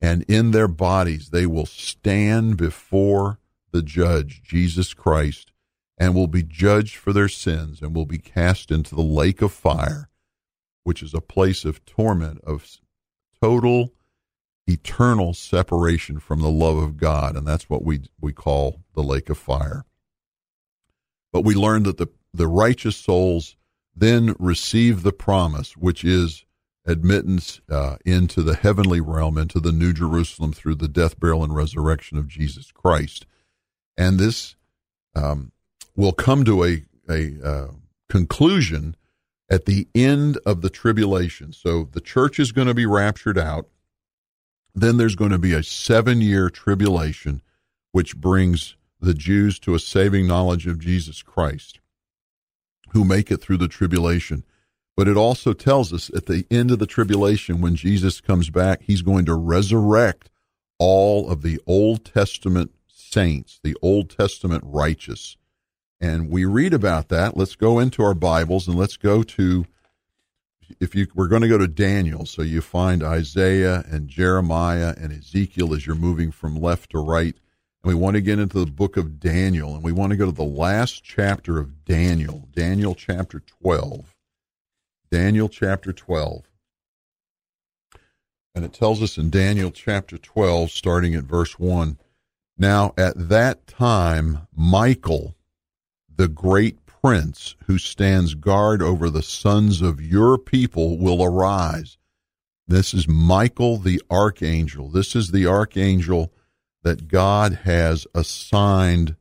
and 0.00 0.22
in 0.28 0.50
their 0.50 0.68
bodies 0.68 1.30
they 1.30 1.46
will 1.46 1.66
stand 1.66 2.56
before 2.56 3.38
the 3.72 3.82
judge, 3.82 4.42
Jesus 4.42 4.92
Christ, 4.92 5.52
and 5.98 6.14
will 6.14 6.26
be 6.26 6.42
judged 6.42 6.96
for 6.96 7.12
their 7.12 7.28
sins 7.28 7.80
and 7.80 7.94
will 7.94 8.06
be 8.06 8.18
cast 8.18 8.70
into 8.70 8.94
the 8.94 9.02
lake 9.02 9.40
of 9.40 9.52
fire, 9.52 10.08
which 10.86 11.02
is 11.02 11.14
a 11.14 11.20
place 11.20 11.64
of 11.64 11.84
torment, 11.84 12.40
of 12.44 12.64
total, 13.42 13.92
eternal 14.68 15.34
separation 15.34 16.20
from 16.20 16.40
the 16.40 16.48
love 16.48 16.76
of 16.76 16.96
God. 16.96 17.34
And 17.34 17.44
that's 17.44 17.68
what 17.68 17.84
we, 17.84 18.02
we 18.20 18.32
call 18.32 18.84
the 18.94 19.02
lake 19.02 19.28
of 19.28 19.36
fire. 19.36 19.84
But 21.32 21.40
we 21.40 21.56
learn 21.56 21.82
that 21.82 21.98
the, 21.98 22.06
the 22.32 22.46
righteous 22.46 22.94
souls 22.94 23.56
then 23.96 24.36
receive 24.38 25.02
the 25.02 25.12
promise, 25.12 25.76
which 25.76 26.04
is 26.04 26.44
admittance 26.84 27.60
uh, 27.68 27.96
into 28.04 28.44
the 28.44 28.54
heavenly 28.54 29.00
realm, 29.00 29.38
into 29.38 29.58
the 29.58 29.72
New 29.72 29.92
Jerusalem 29.92 30.52
through 30.52 30.76
the 30.76 30.86
death, 30.86 31.18
burial, 31.18 31.42
and 31.42 31.52
resurrection 31.52 32.16
of 32.16 32.28
Jesus 32.28 32.70
Christ. 32.70 33.26
And 33.98 34.20
this 34.20 34.54
um, 35.16 35.50
will 35.96 36.12
come 36.12 36.44
to 36.44 36.62
a, 36.62 36.84
a 37.10 37.44
uh, 37.44 37.66
conclusion 38.08 38.94
at 39.48 39.64
the 39.64 39.88
end 39.94 40.38
of 40.44 40.60
the 40.60 40.70
tribulation. 40.70 41.52
So 41.52 41.88
the 41.92 42.00
church 42.00 42.38
is 42.38 42.52
going 42.52 42.68
to 42.68 42.74
be 42.74 42.86
raptured 42.86 43.38
out. 43.38 43.68
Then 44.74 44.96
there's 44.96 45.16
going 45.16 45.30
to 45.30 45.38
be 45.38 45.54
a 45.54 45.62
seven 45.62 46.20
year 46.20 46.50
tribulation, 46.50 47.42
which 47.92 48.16
brings 48.16 48.76
the 49.00 49.14
Jews 49.14 49.58
to 49.60 49.74
a 49.74 49.78
saving 49.78 50.26
knowledge 50.26 50.66
of 50.66 50.78
Jesus 50.78 51.22
Christ 51.22 51.80
who 52.90 53.04
make 53.04 53.30
it 53.30 53.38
through 53.38 53.58
the 53.58 53.68
tribulation. 53.68 54.44
But 54.96 55.08
it 55.08 55.16
also 55.16 55.52
tells 55.52 55.92
us 55.92 56.10
at 56.14 56.26
the 56.26 56.46
end 56.50 56.70
of 56.70 56.78
the 56.78 56.86
tribulation, 56.86 57.60
when 57.60 57.76
Jesus 57.76 58.20
comes 58.20 58.48
back, 58.48 58.82
he's 58.82 59.02
going 59.02 59.26
to 59.26 59.34
resurrect 59.34 60.30
all 60.78 61.30
of 61.30 61.42
the 61.42 61.60
Old 61.66 62.04
Testament 62.04 62.72
saints, 62.86 63.60
the 63.62 63.76
Old 63.82 64.10
Testament 64.10 64.64
righteous. 64.66 65.36
And 66.00 66.30
we 66.30 66.44
read 66.44 66.74
about 66.74 67.08
that. 67.08 67.36
Let's 67.36 67.56
go 67.56 67.78
into 67.78 68.02
our 68.02 68.14
Bibles 68.14 68.68
and 68.68 68.76
let's 68.76 68.96
go 68.96 69.22
to 69.22 69.66
if 70.80 70.94
you 70.94 71.06
we're 71.14 71.28
going 71.28 71.42
to 71.42 71.48
go 71.48 71.58
to 71.58 71.68
Daniel, 71.68 72.26
so 72.26 72.42
you 72.42 72.60
find 72.60 73.02
Isaiah 73.02 73.84
and 73.88 74.08
Jeremiah 74.08 74.94
and 74.98 75.12
Ezekiel 75.12 75.72
as 75.74 75.86
you're 75.86 75.94
moving 75.94 76.30
from 76.30 76.60
left 76.60 76.90
to 76.90 76.98
right. 76.98 77.34
And 77.82 77.88
we 77.88 77.94
want 77.94 78.14
to 78.14 78.20
get 78.20 78.38
into 78.38 78.58
the 78.58 78.70
book 78.70 78.96
of 78.96 79.20
Daniel, 79.20 79.74
and 79.74 79.84
we 79.84 79.92
want 79.92 80.10
to 80.10 80.16
go 80.16 80.26
to 80.26 80.32
the 80.32 80.42
last 80.42 81.04
chapter 81.04 81.58
of 81.58 81.84
Daniel, 81.84 82.48
Daniel 82.52 82.94
chapter 82.94 83.40
12. 83.40 84.14
Daniel 85.10 85.48
chapter 85.48 85.92
12. 85.92 86.50
And 88.54 88.64
it 88.64 88.72
tells 88.72 89.02
us 89.02 89.18
in 89.18 89.30
Daniel 89.30 89.70
chapter 89.70 90.18
12, 90.18 90.70
starting 90.70 91.14
at 91.14 91.24
verse 91.24 91.58
1 91.58 91.98
Now 92.58 92.92
at 92.96 93.28
that 93.28 93.66
time, 93.66 94.48
Michael, 94.54 95.36
the 96.16 96.28
great 96.28 96.84
prince 96.86 97.54
who 97.66 97.78
stands 97.78 98.34
guard 98.34 98.82
over 98.82 99.10
the 99.10 99.22
sons 99.22 99.82
of 99.82 100.00
your 100.00 100.38
people 100.38 100.98
will 100.98 101.22
arise. 101.22 101.98
This 102.66 102.92
is 102.92 103.06
Michael 103.06 103.76
the 103.76 104.02
archangel. 104.10 104.88
This 104.88 105.14
is 105.14 105.30
the 105.30 105.46
archangel 105.46 106.32
that 106.82 107.08
God 107.08 107.60
has 107.64 108.06
assigned 108.14 109.16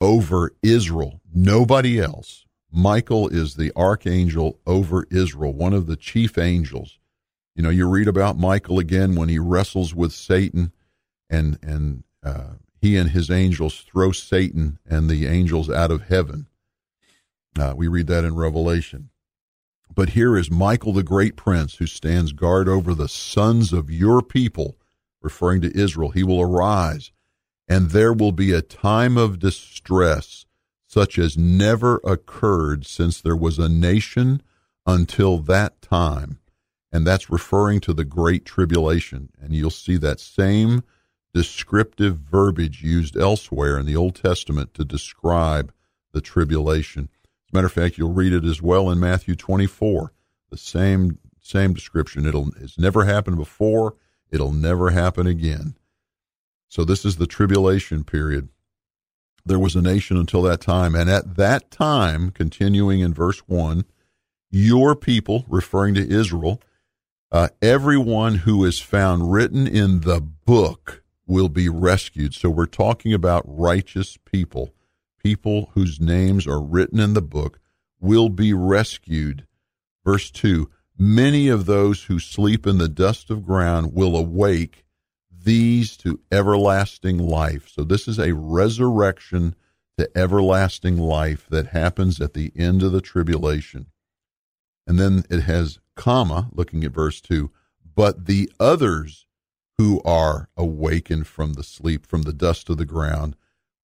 over 0.00 0.52
Israel. 0.62 1.20
Nobody 1.34 2.00
else. 2.00 2.46
Michael 2.70 3.28
is 3.28 3.54
the 3.54 3.72
archangel 3.74 4.58
over 4.66 5.06
Israel, 5.10 5.52
one 5.52 5.72
of 5.72 5.86
the 5.86 5.96
chief 5.96 6.38
angels. 6.38 6.98
You 7.54 7.62
know, 7.62 7.70
you 7.70 7.88
read 7.88 8.08
about 8.08 8.38
Michael 8.38 8.78
again 8.78 9.14
when 9.14 9.28
he 9.28 9.38
wrestles 9.38 9.94
with 9.94 10.12
Satan 10.12 10.72
and 11.28 11.58
and 11.62 12.04
uh, 12.22 12.54
he 12.80 12.96
and 12.96 13.10
his 13.10 13.30
angels 13.30 13.80
throw 13.80 14.12
Satan 14.12 14.78
and 14.88 15.08
the 15.08 15.26
angels 15.26 15.68
out 15.68 15.90
of 15.90 16.02
heaven. 16.02 16.46
Uh, 17.58 17.74
we 17.76 17.88
read 17.88 18.06
that 18.06 18.24
in 18.24 18.36
Revelation. 18.36 19.10
But 19.94 20.10
here 20.10 20.36
is 20.36 20.50
Michael 20.50 20.92
the 20.92 21.02
great 21.02 21.34
prince 21.34 21.76
who 21.76 21.86
stands 21.86 22.32
guard 22.32 22.68
over 22.68 22.94
the 22.94 23.08
sons 23.08 23.72
of 23.72 23.90
your 23.90 24.22
people, 24.22 24.76
referring 25.20 25.60
to 25.62 25.76
Israel. 25.76 26.10
He 26.10 26.22
will 26.22 26.40
arise, 26.40 27.10
and 27.66 27.90
there 27.90 28.12
will 28.12 28.32
be 28.32 28.52
a 28.52 28.62
time 28.62 29.16
of 29.16 29.38
distress 29.38 30.46
such 30.86 31.18
as 31.18 31.36
never 31.36 32.00
occurred 32.02 32.86
since 32.86 33.20
there 33.20 33.36
was 33.36 33.58
a 33.58 33.68
nation 33.68 34.42
until 34.86 35.36
that 35.38 35.82
time. 35.82 36.38
And 36.90 37.06
that's 37.06 37.28
referring 37.28 37.80
to 37.80 37.92
the 37.92 38.06
Great 38.06 38.46
Tribulation. 38.46 39.28
And 39.38 39.54
you'll 39.54 39.70
see 39.70 39.98
that 39.98 40.18
same 40.18 40.82
descriptive 41.38 42.16
verbiage 42.16 42.82
used 42.82 43.16
elsewhere 43.16 43.78
in 43.78 43.86
the 43.86 43.94
Old 43.94 44.16
Testament 44.16 44.74
to 44.74 44.84
describe 44.84 45.72
the 46.10 46.20
tribulation. 46.20 47.08
As 47.46 47.52
a 47.52 47.56
matter 47.56 47.68
of 47.68 47.72
fact, 47.72 47.96
you'll 47.96 48.12
read 48.12 48.32
it 48.32 48.44
as 48.44 48.60
well 48.60 48.90
in 48.90 48.98
Matthew 48.98 49.36
24. 49.36 50.12
The 50.50 50.56
same 50.56 51.20
same 51.40 51.74
description. 51.74 52.26
It'll 52.26 52.48
it's 52.60 52.76
never 52.76 53.04
happened 53.04 53.36
before. 53.36 53.94
It'll 54.32 54.50
never 54.50 54.90
happen 54.90 55.28
again. 55.28 55.76
So 56.68 56.84
this 56.84 57.04
is 57.04 57.18
the 57.18 57.28
tribulation 57.28 58.02
period. 58.02 58.48
There 59.46 59.60
was 59.60 59.76
a 59.76 59.80
nation 59.80 60.16
until 60.16 60.42
that 60.42 60.60
time, 60.60 60.96
and 60.96 61.08
at 61.08 61.36
that 61.36 61.70
time, 61.70 62.32
continuing 62.32 62.98
in 62.98 63.14
verse 63.14 63.38
one, 63.46 63.84
your 64.50 64.96
people, 64.96 65.44
referring 65.46 65.94
to 65.94 66.10
Israel, 66.10 66.60
uh, 67.30 67.50
everyone 67.62 68.34
who 68.34 68.64
is 68.64 68.80
found 68.80 69.30
written 69.30 69.68
in 69.68 70.00
the 70.00 70.20
book 70.20 71.04
will 71.28 71.48
be 71.48 71.68
rescued. 71.68 72.34
So 72.34 72.50
we're 72.50 72.66
talking 72.66 73.12
about 73.12 73.44
righteous 73.46 74.16
people 74.24 74.74
people 75.22 75.70
whose 75.74 76.00
names 76.00 76.46
are 76.46 76.60
written 76.60 76.98
in 76.98 77.12
the 77.14 77.22
book 77.22 77.60
will 78.00 78.28
be 78.28 78.52
rescued. 78.52 79.46
Verse 80.04 80.30
2 80.30 80.70
Many 80.96 81.48
of 81.48 81.66
those 81.66 82.04
who 82.04 82.18
sleep 82.18 82.66
in 82.66 82.78
the 82.78 82.88
dust 82.88 83.30
of 83.30 83.46
ground 83.46 83.92
will 83.92 84.16
awake, 84.16 84.84
these 85.30 85.96
to 85.98 86.20
everlasting 86.32 87.18
life. 87.18 87.68
So, 87.68 87.84
this 87.84 88.08
is 88.08 88.18
a 88.18 88.34
resurrection 88.34 89.54
to 89.96 90.08
everlasting 90.16 90.96
life 90.96 91.46
that 91.50 91.68
happens 91.68 92.20
at 92.20 92.34
the 92.34 92.52
end 92.56 92.82
of 92.82 92.92
the 92.92 93.00
tribulation. 93.00 93.86
And 94.86 94.98
then 94.98 95.24
it 95.28 95.42
has 95.42 95.78
comma, 95.94 96.48
looking 96.52 96.84
at 96.84 96.92
verse 96.92 97.20
2 97.20 97.50
but 97.94 98.26
the 98.26 98.48
others 98.60 99.26
who 99.78 100.02
are 100.04 100.48
awakened 100.56 101.26
from 101.26 101.54
the 101.54 101.62
sleep, 101.62 102.04
from 102.04 102.22
the 102.22 102.32
dust 102.32 102.68
of 102.68 102.76
the 102.76 102.84
ground, 102.84 103.36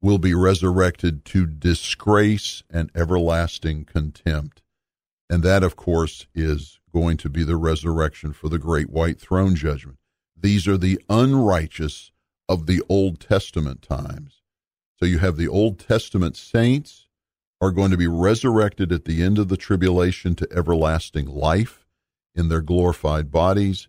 will 0.03 0.19
be 0.19 0.35
resurrected 0.35 1.25
to 1.25 1.47
disgrace 1.47 2.63
and 2.69 2.91
everlasting 2.95 3.85
contempt. 3.85 4.61
And 5.31 5.43
that, 5.43 5.63
of 5.63 5.77
course, 5.77 6.27
is 6.35 6.81
going 6.93 7.17
to 7.19 7.31
be 7.31 7.43
the 7.43 7.57
resurrection 7.57 8.33
for 8.33 8.49
the 8.49 8.59
great 8.59 8.91
white 8.91 9.19
throne 9.19 9.55
judgment. 9.55 9.99
These 10.37 10.69
are 10.69 10.77
the 10.77 11.01
unrighteous 11.09 12.13
of 12.49 12.67
the 12.67 12.83
Old 12.89 13.21
Testament 13.21 13.81
times. 13.81 14.43
So 14.99 15.07
you 15.07 15.19
have 15.19 15.37
the 15.37 15.49
Old 15.49 15.79
Testament 15.79 16.37
saints 16.37 17.07
are 17.61 17.71
going 17.71 17.91
to 17.91 17.97
be 17.97 18.07
resurrected 18.07 18.93
at 18.93 19.07
the 19.07 19.23
end 19.23 19.39
of 19.39 19.49
the 19.49 19.57
tribulation 19.57 20.35
to 20.35 20.53
everlasting 20.53 21.27
life 21.27 21.87
in 22.35 22.49
their 22.49 22.61
glorified 22.61 23.31
bodies. 23.31 23.89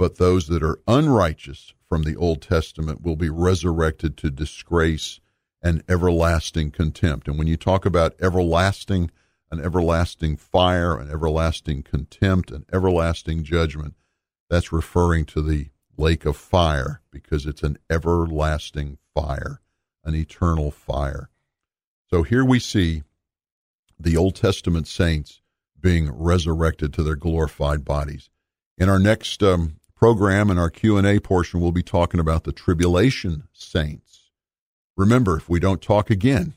But 0.00 0.16
those 0.16 0.46
that 0.46 0.62
are 0.62 0.80
unrighteous 0.88 1.74
from 1.86 2.04
the 2.04 2.16
Old 2.16 2.40
Testament 2.40 3.02
will 3.02 3.16
be 3.16 3.28
resurrected 3.28 4.16
to 4.16 4.30
disgrace 4.30 5.20
and 5.62 5.84
everlasting 5.90 6.70
contempt. 6.70 7.28
And 7.28 7.36
when 7.36 7.46
you 7.46 7.58
talk 7.58 7.84
about 7.84 8.14
everlasting, 8.18 9.10
an 9.50 9.60
everlasting 9.60 10.38
fire, 10.38 10.98
an 10.98 11.10
everlasting 11.10 11.82
contempt, 11.82 12.50
an 12.50 12.64
everlasting 12.72 13.44
judgment, 13.44 13.92
that's 14.48 14.72
referring 14.72 15.26
to 15.26 15.42
the 15.42 15.68
lake 15.98 16.24
of 16.24 16.34
fire 16.34 17.02
because 17.10 17.44
it's 17.44 17.62
an 17.62 17.76
everlasting 17.90 18.96
fire, 19.14 19.60
an 20.02 20.14
eternal 20.14 20.70
fire. 20.70 21.28
So 22.08 22.22
here 22.22 22.46
we 22.46 22.58
see 22.58 23.02
the 23.98 24.16
Old 24.16 24.34
Testament 24.34 24.88
saints 24.88 25.42
being 25.78 26.10
resurrected 26.10 26.94
to 26.94 27.02
their 27.02 27.16
glorified 27.16 27.84
bodies. 27.84 28.30
In 28.78 28.88
our 28.88 28.98
next 28.98 29.42
um, 29.42 29.76
program, 30.00 30.48
in 30.48 30.56
our 30.56 30.70
Q&A 30.70 31.20
portion, 31.20 31.60
we'll 31.60 31.72
be 31.72 31.82
talking 31.82 32.20
about 32.20 32.44
the 32.44 32.52
tribulation 32.52 33.42
saints. 33.52 34.30
Remember, 34.96 35.36
if 35.36 35.46
we 35.46 35.60
don't 35.60 35.82
talk 35.82 36.08
again, 36.08 36.54